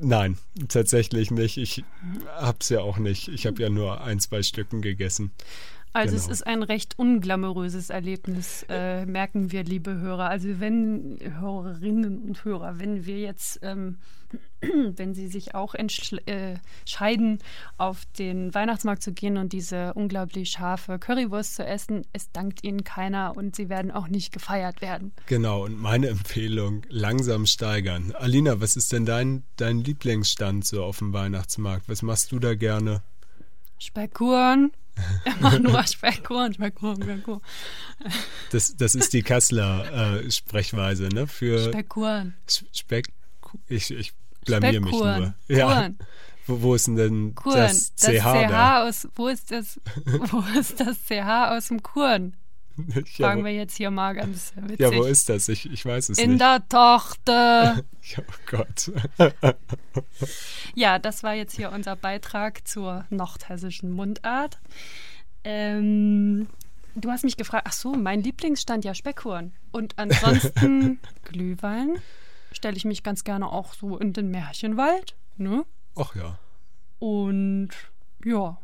nein, 0.00 0.38
tatsächlich 0.68 1.30
nicht. 1.30 1.58
Ich 1.58 1.84
hab's 2.36 2.68
ja 2.68 2.80
auch 2.80 2.98
nicht. 2.98 3.28
Ich 3.28 3.46
habe 3.46 3.60
ja 3.60 3.68
nur 3.68 4.02
ein, 4.02 4.20
zwei 4.20 4.42
Stücken 4.42 4.82
gegessen. 4.82 5.32
Also 5.96 6.16
genau. 6.16 6.24
es 6.24 6.28
ist 6.28 6.42
ein 6.44 6.64
recht 6.64 6.98
unglamouröses 6.98 7.88
Erlebnis, 7.88 8.66
äh, 8.68 9.06
merken 9.06 9.52
wir, 9.52 9.62
liebe 9.62 9.94
Hörer. 10.00 10.28
Also 10.28 10.58
wenn 10.58 11.20
Hörerinnen 11.38 12.18
und 12.18 12.44
Hörer, 12.44 12.80
wenn 12.80 13.06
wir 13.06 13.20
jetzt, 13.20 13.60
ähm, 13.62 13.98
wenn 14.60 15.14
Sie 15.14 15.28
sich 15.28 15.54
auch 15.54 15.76
entscheiden, 15.76 17.38
äh, 17.38 17.42
auf 17.78 18.02
den 18.18 18.52
Weihnachtsmarkt 18.52 19.04
zu 19.04 19.12
gehen 19.12 19.36
und 19.36 19.52
diese 19.52 19.94
unglaublich 19.94 20.50
scharfe 20.50 20.98
Currywurst 20.98 21.54
zu 21.54 21.64
essen, 21.64 22.02
es 22.12 22.32
dankt 22.32 22.64
Ihnen 22.64 22.82
keiner 22.82 23.36
und 23.36 23.54
Sie 23.54 23.68
werden 23.68 23.92
auch 23.92 24.08
nicht 24.08 24.32
gefeiert 24.32 24.82
werden. 24.82 25.12
Genau, 25.26 25.62
und 25.64 25.80
meine 25.80 26.08
Empfehlung, 26.08 26.82
langsam 26.88 27.46
steigern. 27.46 28.12
Alina, 28.18 28.60
was 28.60 28.74
ist 28.74 28.92
denn 28.92 29.06
dein, 29.06 29.44
dein 29.54 29.78
Lieblingsstand 29.78 30.64
so 30.64 30.82
auf 30.82 30.98
dem 30.98 31.12
Weihnachtsmarkt? 31.12 31.88
Was 31.88 32.02
machst 32.02 32.32
du 32.32 32.40
da 32.40 32.56
gerne? 32.56 33.04
Speckkuchen. 34.96 35.38
Immer 35.38 35.58
nur 35.58 35.82
Speckkuchen, 35.84 36.54
Speckkuchen, 36.54 37.02
Speckkuchen. 37.02 37.42
Das, 38.50 38.76
das 38.76 38.94
ist 38.94 39.12
die 39.12 39.22
Kasseler 39.22 40.22
äh, 40.22 40.30
Sprechweise, 40.30 41.08
ne? 41.08 41.26
Für 41.26 41.68
Speckkuchen. 41.68 42.34
Speck. 42.72 43.08
Ich, 43.68 43.90
ich 43.90 44.12
blamier 44.44 44.80
mich 44.80 44.92
nur. 44.92 45.34
Ja. 45.48 45.90
Wo, 46.46 46.60
wo, 46.60 46.74
ist 46.74 46.88
denn, 46.88 47.34
Kuren. 47.34 47.56
das 47.56 47.94
CH, 47.94 48.02
das 48.02 48.22
CH 48.22 48.48
da? 48.48 48.86
aus, 48.86 49.08
wo 49.14 49.28
ist 49.28 49.50
das, 49.50 49.80
wo 50.04 50.44
ist 50.58 50.78
das 50.78 50.98
CH 51.06 51.56
aus 51.56 51.68
dem 51.68 51.82
Kuren? 52.74 53.04
Ja, 53.16 53.26
Fragen 53.26 53.44
wir 53.44 53.52
jetzt 53.52 53.76
hier 53.76 53.90
mal 53.90 54.14
ganz 54.14 54.52
witzig. 54.56 54.80
Ja, 54.80 54.94
wo 54.94 55.04
ist 55.04 55.28
das? 55.28 55.48
Ich, 55.48 55.70
ich 55.70 55.84
weiß 55.84 56.08
es 56.10 56.18
In 56.18 56.32
nicht. 56.32 56.32
In 56.34 56.38
der 56.38 56.68
Tochter. 56.68 57.82
oh 58.18 58.22
Gott. 58.46 58.92
ja, 60.74 60.98
das 60.98 61.22
war 61.22 61.34
jetzt 61.34 61.56
hier 61.56 61.72
unser 61.72 61.96
Beitrag 61.96 62.66
zur 62.66 63.04
nordhessischen 63.10 63.90
Mundart. 63.90 64.58
Ähm, 65.44 66.48
du 66.94 67.10
hast 67.10 67.24
mich 67.24 67.36
gefragt, 67.36 67.66
ach 67.68 67.72
so, 67.72 67.94
mein 67.94 68.22
Lieblingsstand 68.22 68.84
ja 68.84 68.94
Speckhorn. 68.94 69.52
Und 69.72 69.98
ansonsten 69.98 70.98
Glühwein 71.24 71.98
stelle 72.52 72.76
ich 72.76 72.84
mich 72.84 73.02
ganz 73.02 73.24
gerne 73.24 73.50
auch 73.50 73.74
so 73.74 73.98
in 73.98 74.12
den 74.12 74.30
Märchenwald. 74.30 75.16
Ne? 75.36 75.64
Ach 75.96 76.14
ja. 76.14 76.38
Und 76.98 77.70
ja, 78.24 78.58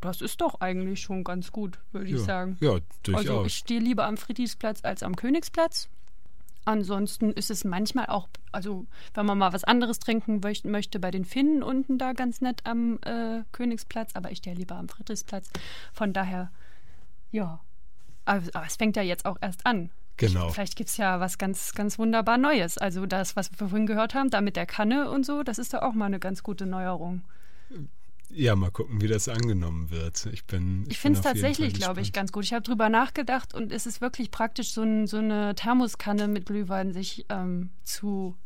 das 0.00 0.20
ist 0.20 0.40
doch 0.40 0.60
eigentlich 0.60 1.00
schon 1.00 1.24
ganz 1.24 1.52
gut, 1.52 1.78
würde 1.92 2.08
ja, 2.08 2.16
ich 2.16 2.22
sagen. 2.22 2.56
Ja, 2.60 2.78
durchaus. 3.02 3.28
Also 3.28 3.44
ich 3.46 3.54
stehe 3.54 3.80
lieber 3.80 4.06
am 4.06 4.16
Friedrichsplatz 4.16 4.84
als 4.84 5.02
am 5.02 5.16
Königsplatz. 5.16 5.88
Ansonsten 6.64 7.32
ist 7.32 7.50
es 7.50 7.64
manchmal 7.64 8.06
auch, 8.06 8.28
also 8.52 8.86
wenn 9.14 9.24
man 9.24 9.38
mal 9.38 9.52
was 9.54 9.64
anderes 9.64 10.00
trinken 10.00 10.40
möchte, 10.64 11.00
bei 11.00 11.10
den 11.10 11.24
Finnen 11.24 11.62
unten 11.62 11.96
da 11.96 12.12
ganz 12.12 12.42
nett 12.42 12.60
am 12.64 12.98
äh, 13.06 13.42
Königsplatz, 13.52 14.14
aber 14.14 14.30
ich 14.30 14.38
stehe 14.38 14.54
lieber 14.54 14.76
am 14.76 14.88
Friedrichsplatz. 14.88 15.48
Von 15.94 16.12
daher, 16.12 16.50
ja. 17.32 17.60
Aber, 18.26 18.44
aber 18.52 18.66
es 18.66 18.76
fängt 18.76 18.96
ja 18.96 19.02
jetzt 19.02 19.24
auch 19.24 19.38
erst 19.40 19.64
an. 19.64 19.90
Genau. 20.18 20.48
Ich, 20.48 20.54
vielleicht 20.54 20.76
gibt 20.76 20.90
es 20.90 20.96
ja 20.98 21.20
was 21.20 21.38
ganz, 21.38 21.72
ganz 21.72 21.98
wunderbar 21.98 22.36
Neues. 22.36 22.76
Also 22.76 23.06
das, 23.06 23.34
was 23.34 23.50
wir 23.52 23.68
vorhin 23.68 23.86
gehört 23.86 24.14
haben, 24.14 24.30
da 24.30 24.40
mit 24.42 24.56
der 24.56 24.66
Kanne 24.66 25.10
und 25.10 25.24
so, 25.24 25.42
das 25.42 25.58
ist 25.58 25.72
da 25.72 25.80
auch 25.82 25.94
mal 25.94 26.06
eine 26.06 26.18
ganz 26.18 26.42
gute 26.42 26.66
Neuerung. 26.66 27.22
Ja, 28.30 28.54
mal 28.56 28.70
gucken, 28.70 29.00
wie 29.00 29.08
das 29.08 29.28
angenommen 29.28 29.90
wird. 29.90 30.26
Ich 30.32 30.44
bin. 30.44 30.82
Ich, 30.84 30.92
ich 30.92 30.98
finde 30.98 31.18
es 31.18 31.24
tatsächlich, 31.24 31.74
glaube 31.74 32.00
ich, 32.00 32.12
ganz 32.12 32.32
gut. 32.32 32.44
Ich 32.44 32.52
habe 32.52 32.62
drüber 32.62 32.88
nachgedacht 32.88 33.54
und 33.54 33.72
es 33.72 33.86
ist 33.86 34.00
wirklich 34.00 34.30
praktisch, 34.30 34.72
so, 34.72 34.82
ein, 34.82 35.06
so 35.06 35.18
eine 35.18 35.54
Thermoskanne 35.54 36.28
mit 36.28 36.46
Glühwein 36.46 36.92
sich 36.92 37.26
ähm, 37.30 37.70
zu 37.84 38.36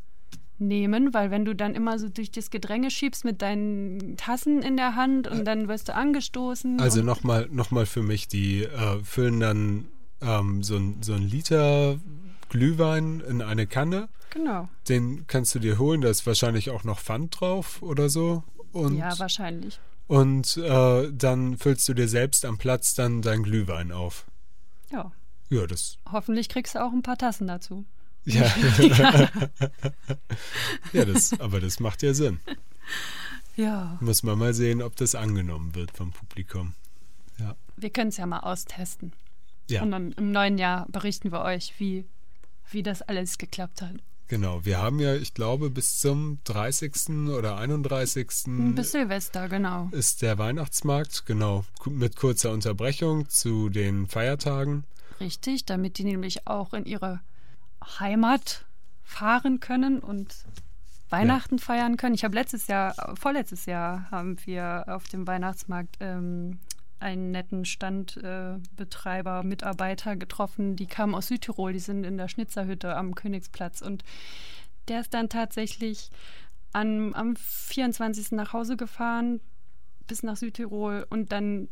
nehmen, 0.58 1.12
weil 1.12 1.30
wenn 1.30 1.44
du 1.44 1.54
dann 1.54 1.74
immer 1.74 1.98
so 1.98 2.08
durch 2.08 2.30
das 2.30 2.50
Gedränge 2.50 2.90
schiebst 2.90 3.24
mit 3.24 3.42
deinen 3.42 4.16
Tassen 4.16 4.62
in 4.62 4.76
der 4.76 4.94
Hand 4.94 5.28
und 5.28 5.44
dann 5.44 5.68
wirst 5.68 5.88
du 5.88 5.94
angestoßen. 5.94 6.80
Also 6.80 7.02
nochmal 7.02 7.48
noch 7.50 7.70
mal 7.70 7.86
für 7.86 8.02
mich, 8.02 8.28
die 8.28 8.62
äh, 8.62 9.02
füllen 9.02 9.40
dann 9.40 9.86
ähm, 10.20 10.62
so, 10.62 10.76
ein, 10.76 11.02
so 11.02 11.14
ein 11.14 11.22
Liter 11.22 11.98
Glühwein 12.48 13.20
in 13.20 13.42
eine 13.42 13.66
Kanne. 13.66 14.08
Genau. 14.30 14.68
Den 14.88 15.26
kannst 15.26 15.54
du 15.54 15.58
dir 15.58 15.78
holen, 15.78 16.00
da 16.00 16.08
ist 16.08 16.26
wahrscheinlich 16.26 16.70
auch 16.70 16.84
noch 16.84 17.00
Pfand 17.00 17.40
drauf 17.40 17.82
oder 17.82 18.08
so. 18.08 18.44
Und, 18.72 18.96
ja, 18.96 19.18
wahrscheinlich. 19.18 19.78
Und 20.06 20.56
äh, 20.56 21.10
dann 21.12 21.56
füllst 21.56 21.88
du 21.88 21.94
dir 21.94 22.08
selbst 22.08 22.44
am 22.44 22.58
Platz 22.58 22.94
dann 22.94 23.22
dein 23.22 23.42
Glühwein 23.42 23.92
auf. 23.92 24.26
Ja. 24.90 25.12
Ja, 25.48 25.66
das. 25.66 25.98
Hoffentlich 26.10 26.48
kriegst 26.48 26.74
du 26.74 26.82
auch 26.82 26.92
ein 26.92 27.02
paar 27.02 27.18
Tassen 27.18 27.46
dazu. 27.46 27.84
Ja. 28.24 28.42
ja, 30.92 31.04
das, 31.04 31.38
aber 31.40 31.60
das 31.60 31.80
macht 31.80 32.02
ja 32.02 32.14
Sinn. 32.14 32.40
Ja. 33.56 33.98
Muss 34.00 34.22
man 34.22 34.38
mal 34.38 34.54
sehen, 34.54 34.82
ob 34.82 34.96
das 34.96 35.14
angenommen 35.14 35.74
wird 35.74 35.96
vom 35.96 36.12
Publikum. 36.12 36.74
Ja. 37.38 37.56
Wir 37.76 37.90
können 37.90 38.08
es 38.08 38.16
ja 38.16 38.26
mal 38.26 38.40
austesten. 38.40 39.12
Ja. 39.68 39.82
Und 39.82 39.90
dann 39.90 40.12
im 40.12 40.32
neuen 40.32 40.58
Jahr 40.58 40.86
berichten 40.88 41.32
wir 41.32 41.42
euch, 41.42 41.74
wie, 41.78 42.04
wie 42.70 42.82
das 42.82 43.02
alles 43.02 43.38
geklappt 43.38 43.82
hat. 43.82 43.96
Genau, 44.28 44.64
wir 44.64 44.78
haben 44.78 44.98
ja, 44.98 45.14
ich 45.14 45.34
glaube, 45.34 45.68
bis 45.68 45.98
zum 45.98 46.38
30. 46.44 47.28
oder 47.28 47.56
31. 47.58 48.28
Bis 48.74 48.92
Silvester, 48.92 49.48
genau. 49.48 49.88
Ist 49.92 50.22
der 50.22 50.38
Weihnachtsmarkt, 50.38 51.26
genau, 51.26 51.64
mit 51.86 52.16
kurzer 52.16 52.52
Unterbrechung 52.52 53.28
zu 53.28 53.68
den 53.68 54.06
Feiertagen. 54.06 54.84
Richtig, 55.20 55.66
damit 55.66 55.98
die 55.98 56.04
nämlich 56.04 56.46
auch 56.46 56.72
in 56.72 56.86
ihre 56.86 57.20
Heimat 57.98 58.64
fahren 59.02 59.60
können 59.60 59.98
und 59.98 60.34
Weihnachten 61.10 61.58
ja. 61.58 61.62
feiern 61.62 61.96
können. 61.96 62.14
Ich 62.14 62.24
habe 62.24 62.34
letztes 62.34 62.66
Jahr, 62.66 62.94
vorletztes 63.16 63.66
Jahr 63.66 64.10
haben 64.10 64.36
wir 64.46 64.84
auf 64.88 65.08
dem 65.08 65.26
Weihnachtsmarkt 65.26 65.96
ähm, 66.00 66.58
einen 67.02 67.30
netten 67.30 67.64
Standbetreiber, 67.64 69.42
Mitarbeiter 69.42 70.16
getroffen, 70.16 70.76
die 70.76 70.86
kamen 70.86 71.14
aus 71.14 71.28
Südtirol, 71.28 71.72
die 71.72 71.78
sind 71.78 72.04
in 72.04 72.16
der 72.16 72.28
Schnitzerhütte 72.28 72.96
am 72.96 73.14
Königsplatz 73.14 73.82
und 73.82 74.04
der 74.88 75.00
ist 75.00 75.14
dann 75.14 75.28
tatsächlich 75.28 76.10
an, 76.72 77.14
am 77.14 77.36
24. 77.36 78.32
nach 78.32 78.52
Hause 78.52 78.76
gefahren 78.76 79.40
bis 80.06 80.22
nach 80.22 80.36
Südtirol 80.36 81.06
und 81.10 81.32
dann 81.32 81.68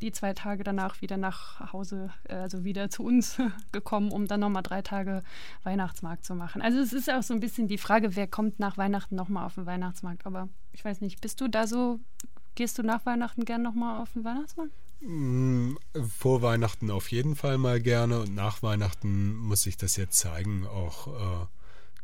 die 0.00 0.12
zwei 0.12 0.32
Tage 0.34 0.64
danach 0.64 1.00
wieder 1.00 1.16
nach 1.16 1.72
Hause, 1.72 2.10
äh, 2.24 2.34
also 2.34 2.64
wieder 2.64 2.90
zu 2.90 3.04
uns 3.04 3.38
gekommen, 3.72 4.10
um 4.10 4.26
dann 4.26 4.40
nochmal 4.40 4.62
drei 4.62 4.82
Tage 4.82 5.22
Weihnachtsmarkt 5.62 6.24
zu 6.24 6.34
machen. 6.34 6.62
Also 6.62 6.78
es 6.78 6.92
ist 6.92 7.10
auch 7.10 7.22
so 7.22 7.34
ein 7.34 7.40
bisschen 7.40 7.68
die 7.68 7.78
Frage, 7.78 8.16
wer 8.16 8.26
kommt 8.26 8.58
nach 8.58 8.76
Weihnachten 8.76 9.14
nochmal 9.14 9.46
auf 9.46 9.54
den 9.54 9.66
Weihnachtsmarkt. 9.66 10.26
Aber 10.26 10.48
ich 10.72 10.84
weiß 10.84 11.00
nicht, 11.00 11.20
bist 11.20 11.40
du 11.40 11.48
da 11.48 11.66
so 11.66 12.00
Gehst 12.54 12.78
du 12.78 12.82
nach 12.82 13.04
Weihnachten 13.04 13.44
gern 13.44 13.62
nochmal 13.62 14.00
auf 14.00 14.12
den 14.12 14.24
Weihnachtsmarkt? 14.24 14.72
Mm, 15.00 15.74
vor 16.18 16.42
Weihnachten 16.42 16.90
auf 16.90 17.10
jeden 17.10 17.36
Fall 17.36 17.58
mal 17.58 17.80
gerne 17.80 18.20
und 18.20 18.34
nach 18.34 18.62
Weihnachten 18.62 19.36
muss 19.36 19.62
sich 19.62 19.76
das 19.76 19.96
jetzt 19.96 20.18
zeigen, 20.18 20.66
auch 20.66 21.08
äh, 21.08 21.46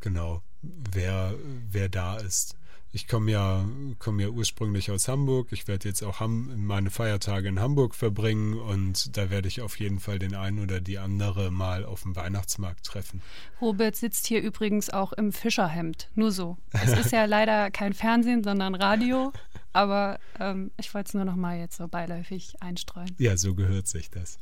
genau, 0.01 0.43
wer, 0.63 1.35
wer 1.71 1.89
da 1.89 2.17
ist. 2.17 2.57
Ich 2.93 3.07
komme 3.07 3.31
ja, 3.31 3.65
komm 4.01 4.19
ja 4.19 4.29
ursprünglich 4.29 4.91
aus 4.91 5.07
Hamburg. 5.07 5.53
Ich 5.53 5.69
werde 5.69 5.89
jetzt 5.89 6.03
auch 6.03 6.19
Ham 6.19 6.51
meine 6.67 6.91
Feiertage 6.91 7.47
in 7.47 7.61
Hamburg 7.61 7.95
verbringen 7.95 8.55
und 8.55 9.17
da 9.17 9.31
werde 9.31 9.47
ich 9.47 9.61
auf 9.61 9.79
jeden 9.79 10.01
Fall 10.01 10.19
den 10.19 10.35
einen 10.35 10.59
oder 10.59 10.81
die 10.81 10.99
andere 10.99 11.53
mal 11.53 11.85
auf 11.85 12.03
dem 12.03 12.17
Weihnachtsmarkt 12.17 12.85
treffen. 12.85 13.23
Robert 13.61 13.95
sitzt 13.95 14.27
hier 14.27 14.43
übrigens 14.43 14.91
auch 14.91 15.13
im 15.13 15.33
Fischerhemd. 15.33 16.09
Nur 16.17 16.33
so. 16.33 16.57
Es 16.73 16.93
ist 16.93 17.13
ja 17.13 17.25
leider 17.27 17.71
kein 17.71 17.95
Fernsehen, 17.95 18.43
sondern 18.43 18.75
Radio. 18.75 19.33
Aber 19.73 20.19
ähm, 20.41 20.73
ich 20.79 20.93
wollte 20.95 21.09
es 21.09 21.15
nur 21.15 21.25
noch 21.25 21.37
mal 21.37 21.59
jetzt 21.59 21.77
so 21.77 21.87
beiläufig 21.87 22.55
einstreuen. 22.61 23.15
Ja, 23.19 23.37
so 23.37 23.55
gehört 23.55 23.87
sich 23.87 24.11
das. 24.11 24.39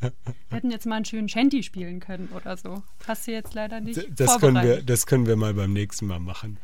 wir 0.00 0.12
hätten 0.50 0.70
jetzt 0.70 0.86
mal 0.86 0.96
einen 0.96 1.04
schönen 1.04 1.28
Shanty 1.28 1.62
spielen 1.62 2.00
können 2.00 2.28
oder 2.34 2.56
so. 2.56 2.82
Hast 3.06 3.26
du 3.26 3.32
jetzt 3.32 3.54
leider 3.54 3.80
nicht 3.80 3.96
D 3.96 4.08
das 4.14 4.38
können 4.38 4.62
wir, 4.62 4.82
Das 4.82 5.06
können 5.06 5.26
wir 5.26 5.36
mal 5.36 5.54
beim 5.54 5.72
nächsten 5.72 6.06
Mal 6.06 6.20
machen. 6.20 6.58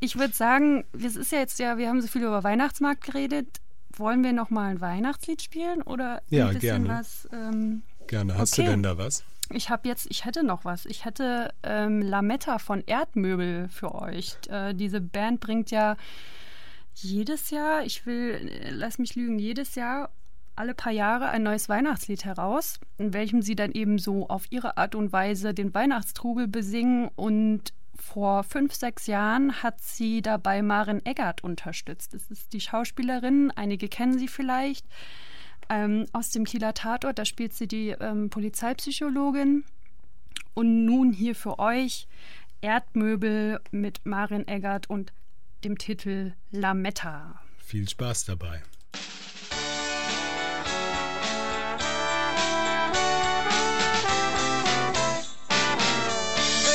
ich 0.00 0.18
würde 0.18 0.34
sagen, 0.34 0.84
es 0.92 1.16
ist 1.16 1.32
ja 1.32 1.38
jetzt 1.38 1.58
ja, 1.58 1.78
wir 1.78 1.88
haben 1.88 2.02
so 2.02 2.08
viel 2.08 2.22
über 2.22 2.44
Weihnachtsmarkt 2.44 3.04
geredet. 3.04 3.48
Wollen 3.96 4.22
wir 4.22 4.34
noch 4.34 4.50
mal 4.50 4.70
ein 4.70 4.80
Weihnachtslied 4.82 5.40
spielen 5.40 5.80
oder 5.80 6.20
ja, 6.28 6.48
ein 6.48 6.54
bisschen 6.54 6.84
gerne. 6.84 7.00
was? 7.00 7.26
Ähm, 7.32 7.82
gerne. 8.06 8.36
Hast 8.36 8.52
okay. 8.52 8.64
du 8.64 8.70
denn 8.70 8.82
da 8.82 8.98
was? 8.98 9.24
Ich 9.50 9.70
habe 9.70 9.88
jetzt, 9.88 10.06
ich 10.10 10.24
hätte 10.24 10.42
noch 10.42 10.64
was. 10.64 10.86
Ich 10.86 11.04
hätte 11.04 11.52
ähm, 11.62 12.02
Lametta 12.02 12.58
von 12.58 12.82
Erdmöbel 12.84 13.68
für 13.68 13.94
euch. 13.94 14.36
Äh, 14.48 14.74
diese 14.74 15.00
Band 15.00 15.40
bringt 15.40 15.70
ja 15.70 15.96
jedes 16.94 17.50
Jahr, 17.50 17.84
ich 17.84 18.06
will, 18.06 18.50
lass 18.70 18.98
mich 18.98 19.14
lügen, 19.14 19.38
jedes 19.38 19.74
Jahr 19.74 20.10
alle 20.56 20.74
paar 20.74 20.92
Jahre 20.92 21.28
ein 21.28 21.42
neues 21.42 21.68
Weihnachtslied 21.68 22.24
heraus, 22.24 22.80
in 22.96 23.12
welchem 23.12 23.42
sie 23.42 23.54
dann 23.54 23.72
eben 23.72 23.98
so 23.98 24.28
auf 24.28 24.50
ihre 24.50 24.78
Art 24.78 24.94
und 24.94 25.12
Weise 25.12 25.52
den 25.52 25.74
Weihnachtstrubel 25.74 26.48
besingen. 26.48 27.10
Und 27.14 27.74
vor 27.94 28.42
fünf, 28.42 28.74
sechs 28.74 29.06
Jahren 29.06 29.62
hat 29.62 29.80
sie 29.80 30.22
dabei 30.22 30.62
Maren 30.62 31.04
Eggert 31.04 31.44
unterstützt. 31.44 32.14
Das 32.14 32.30
ist 32.30 32.52
die 32.54 32.60
Schauspielerin, 32.60 33.52
einige 33.54 33.88
kennen 33.88 34.18
sie 34.18 34.28
vielleicht 34.28 34.86
ähm, 35.68 36.06
aus 36.12 36.30
dem 36.30 36.44
Kieler 36.44 36.74
Tatort. 36.74 37.18
Da 37.18 37.24
spielt 37.24 37.54
sie 37.54 37.68
die 37.68 37.90
ähm, 37.90 38.30
Polizeipsychologin. 38.30 39.64
Und 40.54 40.84
nun 40.84 41.12
hier 41.12 41.34
für 41.34 41.58
euch 41.58 42.08
Erdmöbel 42.60 43.60
mit 43.70 44.00
Marin 44.04 44.48
Eggert 44.48 44.88
und 44.88 45.12
dem 45.64 45.78
Titel 45.78 46.32
Lametta. 46.50 47.40
Viel 47.58 47.88
Spaß 47.88 48.24
dabei. 48.24 48.62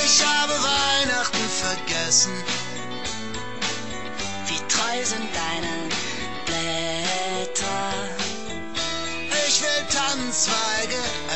Ich 0.06 0.26
habe 0.26 0.54
Weihnachten 0.54 1.48
vergessen. 1.50 2.34
Wie 4.48 4.60
treu 4.68 5.06
sind 5.06 5.30
deine 5.34 5.51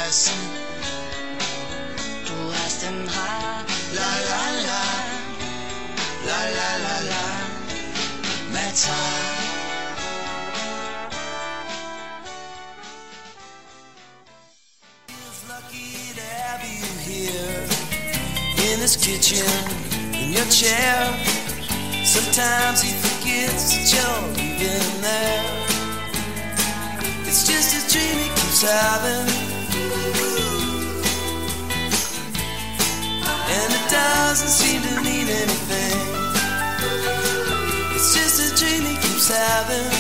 Essen. 0.08 0.34
Du 2.28 2.54
hast 2.54 2.84
im 2.84 3.10
Haar 3.10 3.66
la 3.96 4.12
la 4.30 4.44
la, 4.68 4.84
la 6.28 6.40
la 6.58 6.70
la 6.86 6.98
la, 7.12 7.26
Meta. 8.54 9.02
in 18.74 18.82
his 18.82 18.96
kitchen, 18.98 19.48
in 20.14 20.34
your 20.34 20.46
chair. 20.46 20.96
Sometimes 22.04 22.82
he 22.82 22.92
forgets 23.06 23.74
that 23.74 23.86
you're 23.94 24.26
even 24.44 25.02
there. 25.02 25.46
It's 27.26 27.48
just 27.48 27.74
a 27.74 27.82
dream 27.92 28.18
he 28.18 28.30
keeps 28.30 28.62
having. 28.62 29.35
Doesn't 34.36 34.50
seem 34.50 34.82
to 34.82 35.02
mean 35.02 35.28
anything. 35.30 35.98
It's 37.96 38.14
just 38.14 38.36
a 38.44 38.50
dream 38.60 38.84
he 38.84 38.96
keeps 38.96 39.30
having. 39.30 39.92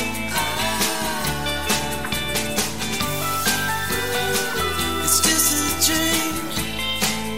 It's 5.06 5.20
just 5.22 5.54
a 5.56 5.68
dream. 5.88 6.36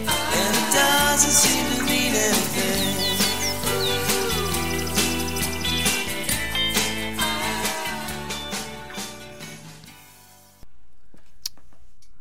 And 0.10 0.56
it 0.58 0.70
doesn't 0.74 1.36
seem 1.44 1.66
to 1.76 1.84
mean 1.84 2.14
anything. 2.16 2.96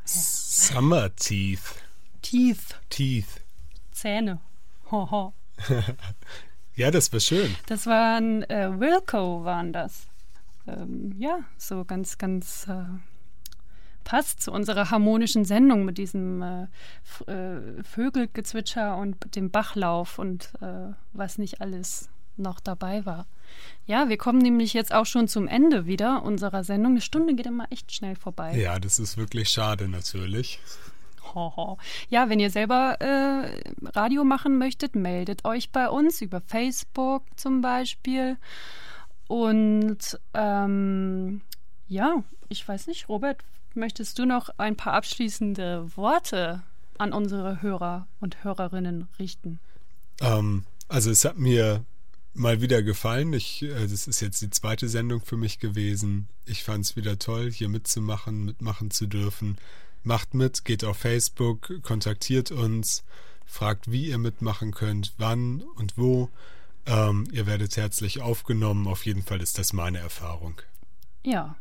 Summer 0.05 1.09
Teeth. 1.09 1.81
Teeth. 2.21 2.75
Teeth. 2.91 3.41
Zähne. 3.95 4.45
Ja, 6.76 6.90
das 6.90 7.11
war 7.11 7.20
schön. 7.20 7.56
Das 7.68 7.87
waren 7.87 8.42
äh, 8.50 8.68
Wilco, 8.78 9.44
waren 9.44 9.72
das. 9.72 10.09
Ähm, 10.66 11.14
ja, 11.16 11.40
so 11.56 11.87
ganz, 11.87 12.18
ganz 12.18 12.66
äh, 12.68 12.85
passt 14.04 14.42
zu 14.42 14.52
unserer 14.52 14.90
harmonischen 14.90 15.46
Sendung 15.46 15.87
mit 15.87 15.96
diesem 15.96 16.42
äh, 16.42 16.64
äh 17.26 17.82
Vögelgezwitscher 17.82 18.98
und 18.98 19.35
dem 19.35 19.50
Bachlauf 19.50 20.18
und 20.18 20.50
äh, 20.61 20.92
was 21.14 21.38
nicht 21.38 21.62
alles 21.62 22.11
noch 22.37 22.61
dabei 22.61 23.06
war. 23.06 23.26
Ja, 23.87 24.11
wir 24.11 24.18
kommen 24.18 24.38
nämlich 24.38 24.74
jetzt 24.74 24.92
auch 24.92 25.06
schon 25.06 25.28
zum 25.28 25.48
Ende 25.48 25.87
wieder 25.87 26.22
unserer 26.24 26.62
Sendung. 26.62 26.92
Eine 26.92 27.00
Stunde 27.00 27.35
geht 27.35 27.46
immer 27.46 27.72
echt 27.72 27.90
schnell 27.92 28.16
vorbei. 28.16 28.54
Ja, 28.54 28.78
das 28.78 28.98
ist 28.98 29.16
wirklich 29.16 29.48
schade 29.48 29.88
natürlich. 29.88 30.61
Ja, 32.09 32.29
wenn 32.29 32.40
ihr 32.40 32.51
selber 32.51 32.96
äh, 33.01 33.61
Radio 33.85 34.25
machen 34.25 34.59
möchtet, 34.59 34.94
meldet 34.94 35.44
euch 35.44 35.70
bei 35.70 35.88
uns 35.88 36.20
über 36.20 36.40
Facebook 36.40 37.22
zum 37.37 37.61
Beispiel. 37.61 38.37
Und 39.29 40.18
ähm, 40.35 41.40
ja, 41.88 42.22
ich 42.49 42.66
weiß 42.66 42.87
nicht, 42.87 43.09
Robert, 43.09 43.42
möchtest 43.75 44.18
du 44.18 44.25
noch 44.25 44.51
ein 44.59 44.77
paar 44.77 44.94
abschließende 44.94 45.96
Worte 45.96 46.62
an 46.99 47.12
unsere 47.12 47.62
Hörer 47.62 48.07
und 48.20 48.42
Hörerinnen 48.44 49.09
richten? 49.18 49.61
Ähm, 50.20 50.64
also 50.88 51.11
es 51.11 51.25
hat 51.25 51.37
mir 51.37 51.85
mal 52.37 52.61
wieder 52.61 52.83
gefallen. 52.83 53.33
Ich, 53.33 53.62
äh, 53.62 53.87
das 53.87 54.07
ist 54.07 54.20
jetzt 54.20 54.40
die 54.42 54.51
zweite 54.51 54.88
Sendung 54.88 55.20
für 55.20 55.37
mich 55.37 55.59
gewesen. 55.59 56.29
Ich 56.44 56.64
fand 56.64 56.85
es 56.85 56.96
wieder 56.96 57.18
toll, 57.18 57.51
hier 57.51 57.68
mitzumachen, 57.68 58.44
mitmachen 58.44 58.90
zu 58.90 59.07
dürfen. 59.07 59.59
Macht 60.07 60.35
mit, 60.35 60.64
geht 60.64 60.85
auf 60.85 60.99
Facebook, 60.99 61.83
kontaktiert 61.83 62.53
uns, 62.53 63.03
fragt, 63.45 63.90
wie 63.90 64.07
ihr 64.07 64.19
mitmachen 64.19 64.73
könnt, 64.73 65.14
wann 65.19 65.62
und 65.75 65.99
wo. 65.99 66.31
Ähm, 66.87 67.27
ihr 67.33 67.47
werdet 67.47 67.77
herzlich 67.77 68.23
aufgenommen. 68.23 68.87
Auf 68.87 69.05
jeden 69.05 69.23
Fall 69.23 69.42
ist 69.42 69.59
das 69.59 69.73
meine 69.73 69.99
Erfahrung. 69.99 70.62
Ja. 71.25 71.57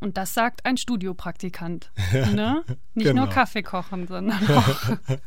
Und 0.00 0.16
das 0.16 0.34
sagt 0.34 0.66
ein 0.66 0.76
Studiopraktikant. 0.76 1.92
Ne? 2.12 2.64
Nicht 2.94 3.06
genau. 3.06 3.24
nur 3.24 3.32
Kaffee 3.32 3.62
kochen, 3.62 4.08
sondern 4.08 4.44
auch. 4.48 4.78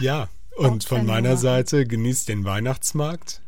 ja, 0.00 0.28
und 0.56 0.84
von 0.84 1.06
meiner 1.06 1.38
Seite 1.38 1.86
genießt 1.86 2.28
den 2.28 2.44
Weihnachtsmarkt. 2.44 3.40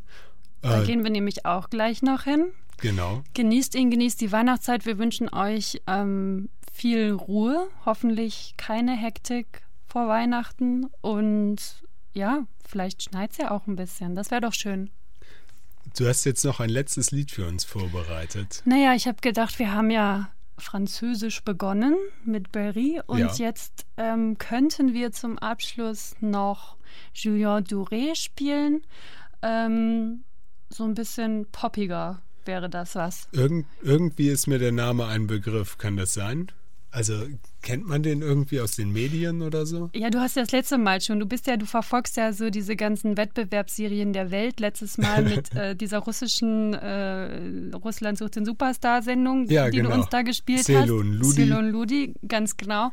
Da 0.63 0.83
äh, 0.83 0.87
gehen 0.87 1.05
wir 1.05 1.11
nämlich 1.11 1.45
auch 1.45 1.69
gleich 1.69 2.01
noch 2.01 2.23
hin. 2.23 2.53
Genau. 2.79 3.23
Genießt 3.35 3.75
ihn, 3.75 3.91
genießt 3.91 4.21
die 4.21 4.33
Weihnachtszeit. 4.33 4.87
Wir 4.87 4.99
wünschen 4.99 5.29
euch 5.29 5.83
ähm, 5.87 6.49
viel 6.71 7.13
Ruhe, 7.13 7.69
hoffentlich 7.85 8.55
keine 8.57 8.97
Hektik 8.97 9.63
vor 9.87 10.09
Weihnachten 10.09 10.87
und 11.01 11.83
ja, 12.13 12.47
vielleicht 12.67 13.03
schneit 13.03 13.33
es 13.33 13.39
ja 13.39 13.51
auch 13.51 13.67
ein 13.67 13.77
bisschen. 13.77 14.15
Das 14.15 14.31
wäre 14.31 14.41
doch 14.41 14.55
schön. 14.55 14.91
Du 15.97 16.07
hast 16.07 16.25
jetzt 16.25 16.45
noch 16.45 16.61
ein 16.61 16.71
letztes 16.71 17.11
Lied 17.11 17.31
für 17.31 17.47
uns 17.47 17.65
vorbereitet. 17.65 18.63
Naja, 18.65 18.95
ich 18.95 19.07
habe 19.07 19.21
gedacht, 19.21 19.59
wir 19.59 19.73
haben 19.73 19.91
ja 19.91 20.31
Französisch 20.59 21.43
begonnen 21.43 21.97
mit 22.25 22.53
Berry 22.53 23.01
und 23.07 23.19
ja. 23.19 23.33
jetzt 23.35 23.87
ähm, 23.97 24.39
könnten 24.39 24.93
wir 24.93 25.11
zum 25.11 25.39
Abschluss 25.39 26.15
noch 26.21 26.77
Julien 27.15 27.65
Douré 27.65 28.15
spielen. 28.15 28.83
Ähm, 29.43 30.23
so 30.69 30.85
ein 30.85 30.95
bisschen 30.95 31.47
poppiger 31.51 32.23
wäre 32.45 32.69
das 32.69 32.95
was. 32.95 33.29
Irgend, 33.33 33.67
irgendwie 33.83 34.29
ist 34.29 34.47
mir 34.47 34.59
der 34.59 34.73
Name 34.73 35.07
ein 35.07 35.27
Begriff, 35.27 35.79
kann 35.79 35.97
das 35.97 36.15
sein? 36.15 36.53
Also 36.93 37.27
kennt 37.63 37.87
man 37.87 38.03
den 38.03 38.21
irgendwie 38.21 38.61
aus 38.61 38.75
den 38.75 38.93
Medien 38.93 39.43
oder 39.43 39.65
so? 39.65 39.91
Ja, 39.95 40.11
du 40.11 40.19
hast 40.19 40.35
ja 40.35 40.43
das 40.43 40.51
letzte 40.51 40.77
Mal 40.77 41.01
schon. 41.01 41.21
Du 41.21 41.27
bist 41.27 41.47
ja, 41.47 41.57
du 41.57 41.67
verfolgst 41.67 42.17
ja 42.17 42.33
so 42.33 42.51
diese 42.51 42.75
ganzen 42.75 43.17
Wettbewerbsserien 43.17 44.13
der 44.13 44.31
Welt. 44.33 44.59
Letztes 44.59 44.99
Mal 44.99 45.23
mit 45.23 45.55
äh, 45.55 45.77
dieser 45.77 45.99
russischen 45.99 46.75
äh, 46.75 47.75
Russland 47.77 48.19
sucht 48.19 48.37
den 48.37 48.45
Superstar-Sendung, 48.45 49.49
ja, 49.49 49.71
die 49.71 49.79
genau. 49.79 49.91
du 49.91 49.97
uns 49.97 50.09
da 50.09 50.23
gespielt 50.23 50.65
Celon 50.65 51.19
hast. 51.21 51.23
Ludi. 51.23 51.35
Celon 51.35 51.71
Ludi, 51.71 52.15
ganz 52.27 52.57
genau. 52.57 52.91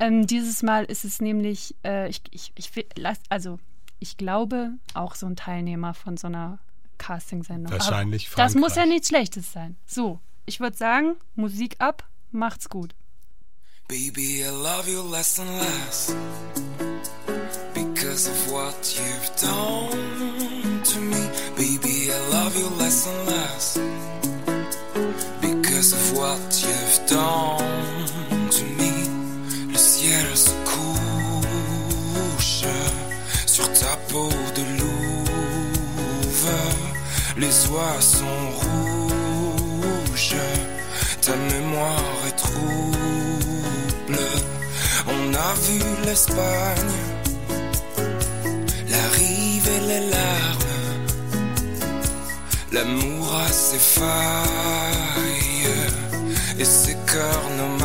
Ähm, 0.00 0.26
dieses 0.26 0.62
Mal 0.64 0.84
ist 0.84 1.04
es 1.04 1.20
nämlich, 1.20 1.76
äh, 1.84 2.08
ich, 2.08 2.22
ich, 2.32 2.52
ich, 2.56 2.86
also 3.28 3.60
ich 4.00 4.16
glaube, 4.16 4.72
auch 4.94 5.14
so 5.14 5.26
ein 5.26 5.36
Teilnehmer 5.36 5.94
von 5.94 6.16
so 6.16 6.26
einer 6.26 6.58
Casting-Sendung. 6.98 7.72
Wahrscheinlich 7.72 8.28
Aber 8.32 8.42
Das 8.42 8.54
muss 8.54 8.74
ja 8.74 8.86
nichts 8.86 9.08
Schlechtes 9.08 9.52
sein. 9.52 9.76
So, 9.86 10.18
ich 10.46 10.58
würde 10.58 10.76
sagen, 10.76 11.16
Musik 11.34 11.76
ab, 11.78 12.08
macht's 12.32 12.68
gut. 12.68 12.94
Baby, 13.88 14.44
I 14.44 14.50
love 14.50 14.88
you 14.88 15.00
less 15.00 15.38
and 15.38 15.48
less 15.48 16.12
because 17.72 18.26
of 18.26 18.50
what 18.50 18.98
you've 18.98 19.30
done 19.40 20.82
to 20.82 20.98
me. 20.98 21.28
Baby, 21.56 22.10
I 22.10 22.18
love 22.32 22.56
you 22.58 22.68
less 22.80 23.06
and 23.06 23.28
less 23.28 23.78
because 25.40 25.92
of 25.92 26.16
what 26.18 26.64
you've 26.66 27.06
done 27.06 28.08
to 28.50 28.64
me. 28.74 28.90
Le 29.70 29.78
ciel 29.78 30.36
se 30.36 30.50
couche 30.64 32.66
sur 33.46 33.72
ta 33.72 33.96
peau 34.08 34.28
de 34.56 34.64
louve. 34.80 36.50
Les 37.38 37.68
oies 37.68 38.00
sont 38.00 38.50
rouges, 38.58 40.34
ta 41.22 41.36
mémoire 41.36 42.15
Vu 45.54 45.80
l'Espagne, 46.04 47.02
la 48.88 49.08
rive 49.16 49.68
et 49.76 49.80
les 49.86 50.10
larmes. 50.10 50.74
L'amour 52.72 53.34
a 53.34 53.48
ses 53.52 53.78
failles. 53.78 54.56
Et 56.58 56.64
ses 56.64 56.96
cœurs 57.06 57.50
ne 57.58 57.78